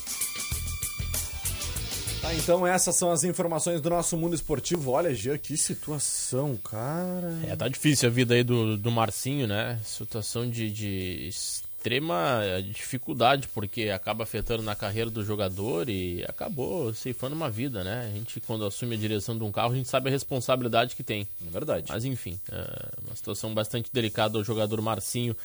Tá, 2.21 2.35
então 2.35 2.67
essas 2.67 2.95
são 2.95 3.11
as 3.11 3.23
informações 3.23 3.81
do 3.81 3.89
nosso 3.89 4.15
mundo 4.15 4.35
esportivo. 4.35 4.91
Olha, 4.91 5.13
Jean, 5.13 5.39
que 5.39 5.57
situação, 5.57 6.55
cara. 6.57 7.39
É, 7.47 7.55
tá 7.55 7.67
difícil 7.67 8.07
a 8.07 8.11
vida 8.11 8.35
aí 8.35 8.43
do, 8.43 8.77
do 8.77 8.91
Marcinho, 8.91 9.47
né? 9.47 9.79
Situação 9.83 10.47
de, 10.47 10.69
de 10.69 11.27
extrema 11.27 12.41
dificuldade, 12.71 13.47
porque 13.47 13.89
acaba 13.89 14.23
afetando 14.23 14.61
na 14.61 14.75
carreira 14.75 15.09
do 15.09 15.25
jogador 15.25 15.89
e 15.89 16.23
acabou 16.29 16.93
ceifando 16.93 17.35
uma 17.35 17.49
vida, 17.49 17.83
né? 17.83 18.07
A 18.07 18.15
gente, 18.15 18.39
quando 18.41 18.67
assume 18.67 18.93
a 18.93 18.99
direção 18.99 19.35
de 19.35 19.43
um 19.43 19.51
carro, 19.51 19.73
a 19.73 19.75
gente 19.75 19.89
sabe 19.89 20.07
a 20.07 20.11
responsabilidade 20.11 20.95
que 20.95 21.01
tem. 21.01 21.27
É 21.43 21.49
verdade. 21.49 21.87
Mas 21.89 22.05
enfim, 22.05 22.39
é 22.51 22.89
uma 23.03 23.15
situação 23.15 23.51
bastante 23.51 23.89
delicada 23.91 24.33
do 24.33 24.43
jogador 24.43 24.79
Marcinho, 24.79 25.35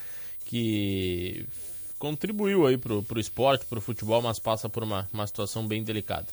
que 0.45 1.47
contribuiu 1.99 2.67
aí 2.67 2.77
pro, 2.77 3.03
pro 3.03 3.19
esporte, 3.19 3.65
pro 3.65 3.81
futebol, 3.81 4.21
mas 4.21 4.39
passa 4.39 4.69
por 4.69 4.83
uma, 4.83 5.09
uma 5.15 5.27
situação 5.27 5.67
bem 5.67 5.83
delicada. 5.83 6.27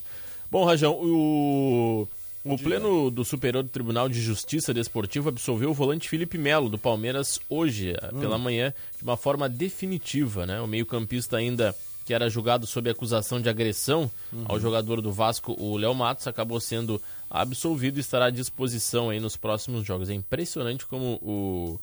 Bom, 0.54 0.64
Rajão, 0.64 0.92
o, 1.02 2.06
o 2.44 2.56
Pleno 2.56 3.10
do 3.10 3.24
Superior 3.24 3.64
Tribunal 3.64 4.08
de 4.08 4.22
Justiça 4.22 4.72
Desportiva 4.72 5.30
absolveu 5.30 5.70
o 5.70 5.74
volante 5.74 6.08
Felipe 6.08 6.38
Melo, 6.38 6.68
do 6.68 6.78
Palmeiras, 6.78 7.40
hoje, 7.48 7.92
pela 8.20 8.38
manhã, 8.38 8.72
de 8.96 9.02
uma 9.02 9.16
forma 9.16 9.48
definitiva. 9.48 10.46
Né? 10.46 10.60
O 10.60 10.68
meio-campista 10.68 11.38
ainda 11.38 11.74
que 12.06 12.14
era 12.14 12.30
julgado 12.30 12.68
sob 12.68 12.88
acusação 12.88 13.40
de 13.40 13.48
agressão 13.48 14.08
ao 14.44 14.60
jogador 14.60 15.00
do 15.00 15.10
Vasco, 15.10 15.56
o 15.58 15.76
Léo 15.76 15.92
Matos, 15.92 16.28
acabou 16.28 16.60
sendo 16.60 17.02
absolvido 17.28 17.96
e 17.96 18.00
estará 18.00 18.26
à 18.26 18.30
disposição 18.30 19.10
aí 19.10 19.18
nos 19.18 19.36
próximos 19.36 19.84
jogos. 19.84 20.08
É 20.08 20.14
impressionante 20.14 20.86
como 20.86 21.18
o, 21.20 21.80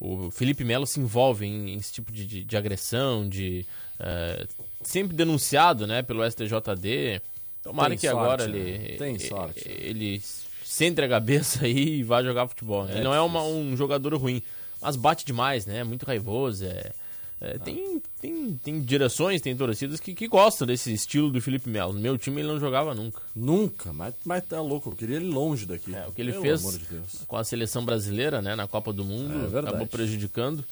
o 0.00 0.30
Felipe 0.32 0.64
Melo 0.64 0.88
se 0.88 0.98
envolve 0.98 1.46
em, 1.46 1.70
em 1.70 1.76
esse 1.76 1.92
tipo 1.92 2.10
de, 2.10 2.26
de, 2.26 2.42
de 2.42 2.56
agressão, 2.56 3.28
de 3.28 3.64
eh, 4.00 4.44
sempre 4.82 5.16
denunciado 5.16 5.86
né, 5.86 6.02
pelo 6.02 6.28
STJD. 6.28 7.22
Tomara 7.68 7.88
Tem 7.90 7.98
que 7.98 8.08
sorte, 8.08 8.18
agora 8.24 8.46
né? 8.48 8.58
ele, 8.58 8.96
Tem 8.96 9.18
sorte. 9.18 9.62
ele 9.68 10.22
centre 10.64 11.04
a 11.04 11.08
cabeça 11.08 11.64
aí 11.66 11.98
e 11.98 12.02
vá 12.02 12.22
jogar 12.22 12.48
futebol. 12.48 12.84
né? 12.84 12.92
É 12.92 12.94
ele 12.96 13.04
não 13.04 13.12
é 13.14 13.20
uma- 13.20 13.42
um 13.42 13.76
jogador 13.76 14.14
ruim, 14.14 14.42
mas 14.80 14.96
bate 14.96 15.24
demais, 15.24 15.66
né? 15.66 15.84
Muito 15.84 16.04
raivoso. 16.06 16.64
É, 16.64 16.92
Ah. 17.40 17.46
é, 17.46 17.58
tem, 17.58 18.02
tem, 18.20 18.54
tem 18.62 18.80
direções, 18.80 19.40
tem 19.40 19.56
torcidas 19.56 20.00
que, 20.00 20.14
que 20.14 20.28
gostam 20.28 20.66
desse 20.66 20.92
estilo 20.92 21.30
do 21.30 21.40
Felipe 21.40 21.68
Melo. 21.68 21.92
No 21.92 22.00
meu 22.00 22.18
time 22.18 22.40
ele 22.40 22.48
não 22.48 22.58
jogava 22.60 22.94
nunca. 22.94 23.22
Nunca, 23.34 23.92
mas, 23.92 24.14
mas 24.24 24.44
tá 24.44 24.60
louco. 24.60 24.90
Eu 24.90 24.96
queria 24.96 25.16
ele 25.16 25.28
longe 25.28 25.66
daqui. 25.66 25.94
É, 25.94 26.06
o 26.06 26.12
que 26.12 26.20
ele 26.20 26.32
Pelo 26.32 26.42
fez 26.42 26.62
de 26.78 27.26
com 27.26 27.36
a 27.36 27.44
seleção 27.44 27.84
brasileira, 27.84 28.42
né, 28.42 28.54
na 28.56 28.66
Copa 28.66 28.92
do 28.92 29.04
Mundo, 29.04 29.32
É 29.34 29.46
verdade. 29.46 29.68
acabou 29.68 29.86
prejudicando. 29.86 30.64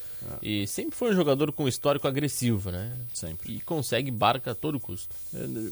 E 0.43 0.67
sempre 0.67 0.97
foi 0.97 1.13
um 1.13 1.15
jogador 1.15 1.53
com 1.53 1.69
histórico 1.69 2.09
agressivo, 2.09 2.71
né? 2.71 2.93
Sempre. 3.15 3.55
E 3.55 3.61
consegue 3.61 4.11
barca 4.11 4.51
a 4.51 4.55
todo 4.55 4.81
custo. 4.81 5.15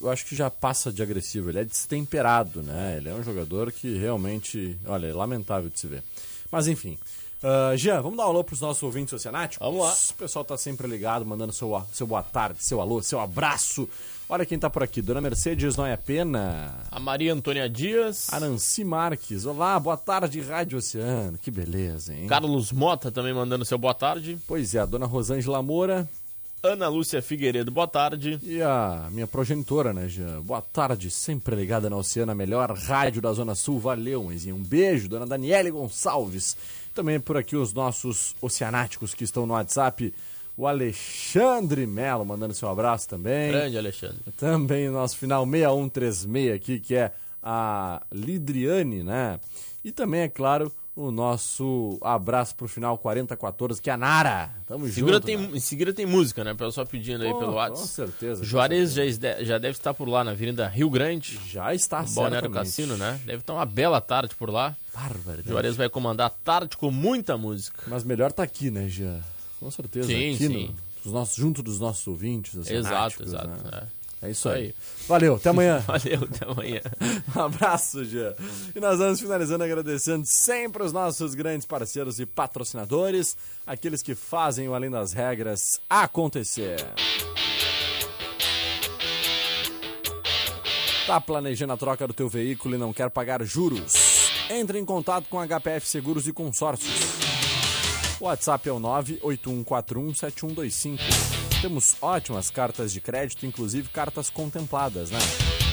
Eu 0.00 0.08
acho 0.10 0.24
que 0.26 0.36
já 0.36 0.48
passa 0.48 0.92
de 0.92 1.02
agressivo. 1.02 1.50
Ele 1.50 1.58
é 1.58 1.64
destemperado, 1.64 2.62
né? 2.62 2.96
Ele 2.98 3.08
é 3.08 3.14
um 3.14 3.22
jogador 3.22 3.72
que 3.72 3.96
realmente, 3.96 4.76
olha, 4.86 5.06
é 5.08 5.12
lamentável 5.12 5.68
de 5.70 5.80
se 5.80 5.86
ver. 5.88 6.04
Mas 6.52 6.68
enfim. 6.68 6.96
Ah, 7.46 7.76
Jean, 7.76 8.00
vamos 8.00 8.16
dar 8.16 8.24
um 8.24 8.28
alô 8.30 8.42
pros 8.42 8.60
nossos 8.62 8.82
ouvintes 8.82 9.12
oceanáticos? 9.12 9.64
Vamos 9.66 9.82
lá. 9.84 9.92
O 10.10 10.14
pessoal 10.14 10.44
tá 10.44 10.56
sempre 10.56 10.88
ligado, 10.88 11.26
mandando 11.26 11.52
seu, 11.52 11.76
a- 11.76 11.84
seu 11.92 12.06
boa 12.06 12.22
tarde, 12.22 12.64
seu 12.64 12.80
alô, 12.80 13.02
seu 13.02 13.20
abraço. 13.20 13.86
Olha 14.26 14.46
quem 14.46 14.58
tá 14.58 14.70
por 14.70 14.82
aqui. 14.82 15.02
Dona 15.02 15.20
Mercedes 15.20 15.76
Noia 15.76 15.98
Pena. 15.98 16.74
A 16.90 16.98
Maria 16.98 17.34
Antônia 17.34 17.68
Dias, 17.68 18.32
Aranci 18.32 18.82
Marques. 18.82 19.44
Olá, 19.44 19.78
boa 19.78 19.98
tarde, 19.98 20.40
Rádio 20.40 20.78
Oceano. 20.78 21.36
Que 21.36 21.50
beleza, 21.50 22.14
hein? 22.14 22.26
Carlos 22.26 22.72
Mota 22.72 23.12
também 23.12 23.34
mandando 23.34 23.66
seu 23.66 23.76
boa 23.76 23.92
tarde. 23.92 24.38
Pois 24.48 24.74
é, 24.74 24.78
a 24.78 24.86
dona 24.86 25.04
Rosângela 25.04 25.62
Moura 25.62 26.08
Ana 26.64 26.88
Lúcia 26.88 27.20
Figueiredo, 27.20 27.70
boa 27.70 27.86
tarde. 27.86 28.40
e 28.42 28.62
a 28.62 29.08
minha 29.10 29.26
progenitora, 29.26 29.92
né, 29.92 30.08
Jean? 30.08 30.40
Boa 30.40 30.62
tarde, 30.62 31.10
sempre 31.10 31.54
ligada 31.54 31.90
na 31.90 31.96
Oceana, 31.96 32.34
melhor 32.34 32.72
rádio 32.72 33.20
da 33.20 33.30
Zona 33.34 33.54
Sul. 33.54 33.78
Valeu, 33.78 34.24
mãezinha. 34.24 34.54
Um 34.54 34.62
beijo, 34.62 35.06
dona 35.06 35.26
Daniele 35.26 35.70
Gonçalves. 35.70 36.56
Também 36.94 37.20
por 37.20 37.36
aqui 37.36 37.54
os 37.54 37.74
nossos 37.74 38.34
oceanáticos 38.40 39.12
que 39.12 39.24
estão 39.24 39.44
no 39.44 39.52
WhatsApp. 39.52 40.14
O 40.56 40.66
Alexandre 40.66 41.84
Melo 41.86 42.24
mandando 42.24 42.54
seu 42.54 42.70
abraço 42.70 43.10
também. 43.10 43.52
Grande 43.52 43.76
Alexandre. 43.76 44.20
Também 44.34 44.88
o 44.88 44.92
nosso 44.92 45.18
final 45.18 45.44
6136 45.44 46.54
aqui, 46.54 46.80
que 46.80 46.94
é 46.94 47.12
a 47.42 48.00
Lidriane, 48.10 49.02
né? 49.02 49.38
E 49.84 49.92
também, 49.92 50.22
é 50.22 50.28
claro, 50.30 50.72
o 50.96 51.10
nosso 51.10 51.98
abraço 52.02 52.54
pro 52.54 52.68
final 52.68 52.96
4014, 52.98 53.82
que 53.82 53.90
é 53.90 53.92
a 53.92 53.96
Nara. 53.96 54.50
Tamo 54.66 54.86
Em 54.86 54.90
junto. 54.90 55.20
tem, 55.20 55.36
Nara. 55.36 55.56
em 55.56 55.60
seguida 55.60 55.92
tem 55.92 56.06
música, 56.06 56.44
né? 56.44 56.52
O 56.52 56.56
pessoal 56.56 56.86
pedindo 56.86 57.24
aí 57.24 57.30
Pô, 57.32 57.38
pelo 57.40 57.50
Com 57.52 57.56
WhatsApp. 57.58 57.88
certeza. 57.88 58.40
com 58.40 58.46
Juarez 58.46 58.90
certeza. 58.92 59.20
já, 59.20 59.34
esde- 59.34 59.44
já 59.44 59.58
deve 59.58 59.76
estar 59.76 59.92
por 59.92 60.08
lá 60.08 60.22
na 60.22 60.30
Avenida 60.30 60.68
Rio 60.68 60.88
Grande. 60.88 61.40
Já 61.48 61.74
está 61.74 62.02
Balneário. 62.02 62.50
Cassino, 62.50 62.96
né? 62.96 63.20
Deve 63.24 63.38
estar 63.38 63.54
uma 63.54 63.66
bela 63.66 64.00
tarde 64.00 64.34
por 64.36 64.50
lá. 64.50 64.76
Barbaridade. 64.94 65.48
Juarez 65.48 65.74
vai 65.76 65.88
comandar 65.88 66.28
a 66.28 66.30
tarde 66.30 66.76
com 66.76 66.90
muita 66.90 67.36
música. 67.36 67.82
Mas 67.88 68.04
melhor 68.04 68.30
tá 68.32 68.42
aqui, 68.44 68.70
né, 68.70 68.88
Jean? 68.88 69.20
Com 69.58 69.70
certeza. 69.70 70.06
Sim, 70.06 70.34
aqui 70.34 70.46
sim. 70.46 70.66
No, 70.68 70.74
dos 71.02 71.12
nossos, 71.12 71.34
junto 71.36 71.62
dos 71.62 71.80
nossos 71.80 72.06
ouvintes. 72.06 72.70
Exato, 72.70 73.22
exato. 73.22 73.48
né? 73.48 73.56
é. 73.82 74.03
É 74.24 74.30
isso 74.30 74.48
aí. 74.48 74.64
Aí. 74.64 74.74
Valeu, 75.06 75.34
até 75.34 75.50
amanhã. 75.50 75.78
Valeu, 75.86 76.24
até 76.24 76.50
amanhã. 76.50 76.80
Um 77.36 77.40
abraço, 77.40 78.04
Jean. 78.04 78.34
E 78.74 78.80
nós 78.80 78.98
vamos 78.98 79.20
finalizando 79.20 79.64
agradecendo 79.64 80.24
sempre 80.26 80.82
os 80.82 80.92
nossos 80.92 81.34
grandes 81.34 81.66
parceiros 81.66 82.18
e 82.18 82.26
patrocinadores, 82.26 83.36
aqueles 83.66 84.02
que 84.02 84.14
fazem 84.14 84.68
o 84.68 84.74
Além 84.74 84.90
das 84.90 85.12
Regras 85.12 85.78
acontecer. 85.88 86.84
Tá 91.06 91.20
planejando 91.20 91.74
a 91.74 91.76
troca 91.76 92.06
do 92.06 92.14
teu 92.14 92.30
veículo 92.30 92.74
e 92.74 92.78
não 92.78 92.92
quer 92.92 93.10
pagar 93.10 93.44
juros? 93.44 93.92
Entre 94.48 94.78
em 94.78 94.84
contato 94.84 95.26
com 95.28 95.38
HPF 95.38 95.86
Seguros 95.86 96.26
e 96.26 96.32
Consórcios. 96.32 97.33
O 98.20 98.26
WhatsApp 98.26 98.68
é 98.68 98.72
o 98.72 98.78
981417125. 98.78 101.00
Temos 101.60 101.96
ótimas 102.00 102.48
cartas 102.50 102.92
de 102.92 103.00
crédito, 103.00 103.44
inclusive 103.44 103.88
cartas 103.88 104.30
contempladas, 104.30 105.10
né? 105.10 105.18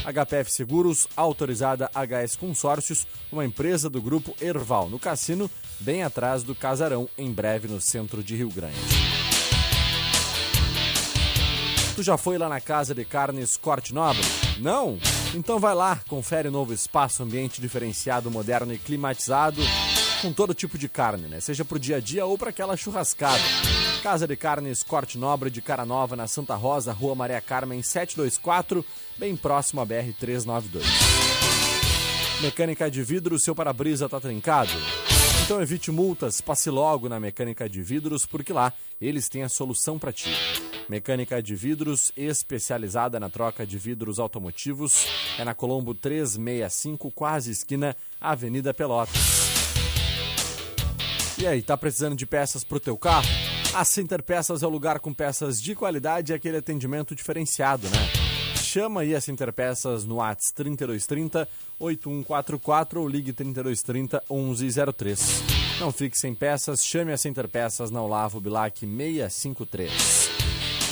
HPF 0.03 0.51
Seguros, 0.51 1.07
autorizada 1.15 1.91
HS 1.93 2.35
Consórcios, 2.35 3.05
uma 3.31 3.45
empresa 3.45 3.87
do 3.89 4.01
grupo 4.01 4.35
Erval, 4.41 4.89
no 4.89 4.97
Cassino, 4.97 5.47
bem 5.79 6.01
atrás 6.01 6.41
do 6.41 6.55
Casarão, 6.55 7.07
em 7.17 7.31
breve 7.31 7.67
no 7.67 7.79
centro 7.79 8.23
de 8.23 8.35
Rio 8.35 8.49
Grande. 8.49 8.75
Tu 11.95 12.01
já 12.01 12.17
foi 12.17 12.39
lá 12.39 12.49
na 12.49 12.59
Casa 12.59 12.95
de 12.95 13.05
Carnes 13.05 13.55
Corte 13.57 13.93
Nobre? 13.93 14.25
Não? 14.59 14.97
Então 15.35 15.59
vai 15.59 15.75
lá, 15.75 16.01
confere 16.07 16.47
o 16.47 16.51
novo 16.51 16.73
espaço, 16.73 17.21
ambiente 17.21 17.61
diferenciado, 17.61 18.31
moderno 18.31 18.73
e 18.73 18.79
climatizado, 18.79 19.61
com 20.21 20.31
todo 20.31 20.53
tipo 20.53 20.77
de 20.77 20.87
carne, 20.87 21.27
né? 21.27 21.39
Seja 21.39 21.65
pro 21.65 21.79
dia 21.79 21.97
a 21.97 21.99
dia 21.99 22.25
ou 22.25 22.37
para 22.37 22.51
aquela 22.51 22.77
churrascada. 22.77 23.41
Casa 24.03 24.27
de 24.27 24.35
Carnes 24.35 24.83
Corte 24.83 25.17
Nobre 25.17 25.49
de 25.49 25.61
Cara 25.61 25.85
Nova, 25.85 26.15
na 26.15 26.27
Santa 26.27 26.55
Rosa, 26.55 26.93
Rua 26.93 27.15
Maria 27.15 27.41
Carmen 27.41 27.81
724, 27.81 28.85
bem 29.17 29.35
próximo 29.35 29.81
à 29.81 29.85
BR 29.85 30.13
392. 30.19 30.85
Mecânica 32.41 32.89
de 32.89 33.03
vidro, 33.03 33.39
seu 33.39 33.55
para-brisa 33.55 34.07
tá 34.07 34.19
trincado? 34.19 34.71
Então 35.43 35.61
evite 35.61 35.91
multas, 35.91 36.39
passe 36.39 36.69
logo 36.69 37.09
na 37.09 37.19
Mecânica 37.19 37.67
de 37.67 37.81
Vidros, 37.81 38.25
porque 38.25 38.53
lá 38.53 38.71
eles 38.99 39.27
têm 39.27 39.43
a 39.43 39.49
solução 39.49 39.97
para 39.99 40.13
ti. 40.13 40.29
Mecânica 40.87 41.41
de 41.41 41.55
Vidros, 41.55 42.11
especializada 42.15 43.19
na 43.19 43.29
troca 43.29 43.65
de 43.65 43.77
vidros 43.77 44.19
automotivos, 44.19 45.07
é 45.37 45.43
na 45.43 45.53
Colombo 45.53 45.93
365, 45.93 47.11
quase 47.11 47.51
esquina, 47.51 47.95
Avenida 48.19 48.73
Pelotas. 48.73 49.60
E 51.41 51.47
aí, 51.47 51.59
tá 51.63 51.75
precisando 51.75 52.15
de 52.15 52.27
peças 52.27 52.63
pro 52.63 52.79
teu 52.79 52.95
carro? 52.95 53.27
A 53.73 53.83
Center 53.83 54.21
Peças 54.21 54.61
é 54.61 54.67
o 54.67 54.69
lugar 54.69 54.99
com 54.99 55.11
peças 55.11 55.59
de 55.59 55.73
qualidade 55.73 56.31
e 56.31 56.35
aquele 56.35 56.57
atendimento 56.57 57.15
diferenciado, 57.15 57.89
né? 57.89 57.97
Chama 58.61 59.01
aí 59.01 59.15
a 59.15 59.19
Center 59.19 59.51
Peças 59.51 60.05
no 60.05 60.17
Whats 60.17 60.51
3230 60.51 61.49
8144 61.79 63.01
ou 63.01 63.07
ligue 63.07 63.33
3230 63.33 64.21
1103. 64.29 65.43
Não 65.79 65.91
fique 65.91 66.15
sem 66.15 66.35
peças, 66.35 66.85
chame 66.85 67.11
a 67.11 67.17
Center 67.17 67.49
Peças 67.49 67.89
na 67.89 68.03
Olavo 68.03 68.39
Bilac 68.39 68.79
653. 68.79 70.29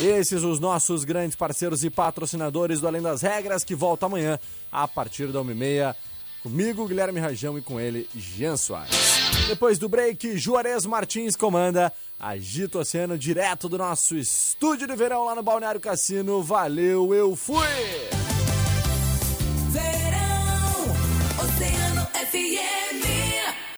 Esses 0.01 0.43
os 0.43 0.59
nossos 0.59 1.03
grandes 1.03 1.35
parceiros 1.35 1.83
e 1.83 1.91
patrocinadores 1.91 2.79
do 2.79 2.87
Além 2.87 3.03
das 3.03 3.21
Regras, 3.21 3.63
que 3.63 3.75
volta 3.75 4.07
amanhã 4.07 4.39
a 4.71 4.87
partir 4.87 5.27
da 5.27 5.41
1h30 5.41 5.93
comigo, 6.41 6.87
Guilherme 6.87 7.19
Rajão, 7.19 7.57
e 7.57 7.61
com 7.61 7.79
ele, 7.79 8.09
Jean 8.15 8.57
Soares. 8.57 8.95
Depois 9.47 9.79
do 9.79 9.89
break, 9.89 10.37
Juarez 10.37 10.85
Martins 10.85 11.35
comanda 11.35 11.91
Agita 12.19 12.77
o 12.77 12.81
Oceano 12.81 13.17
direto 13.17 13.69
do 13.69 13.77
nosso 13.77 14.15
estúdio 14.15 14.87
de 14.87 14.95
verão 14.95 15.23
lá 15.23 15.33
no 15.33 15.41
Balneário 15.41 15.79
Cassino. 15.79 16.43
Valeu, 16.43 17.13
eu 17.13 17.35
fui! 17.35 18.08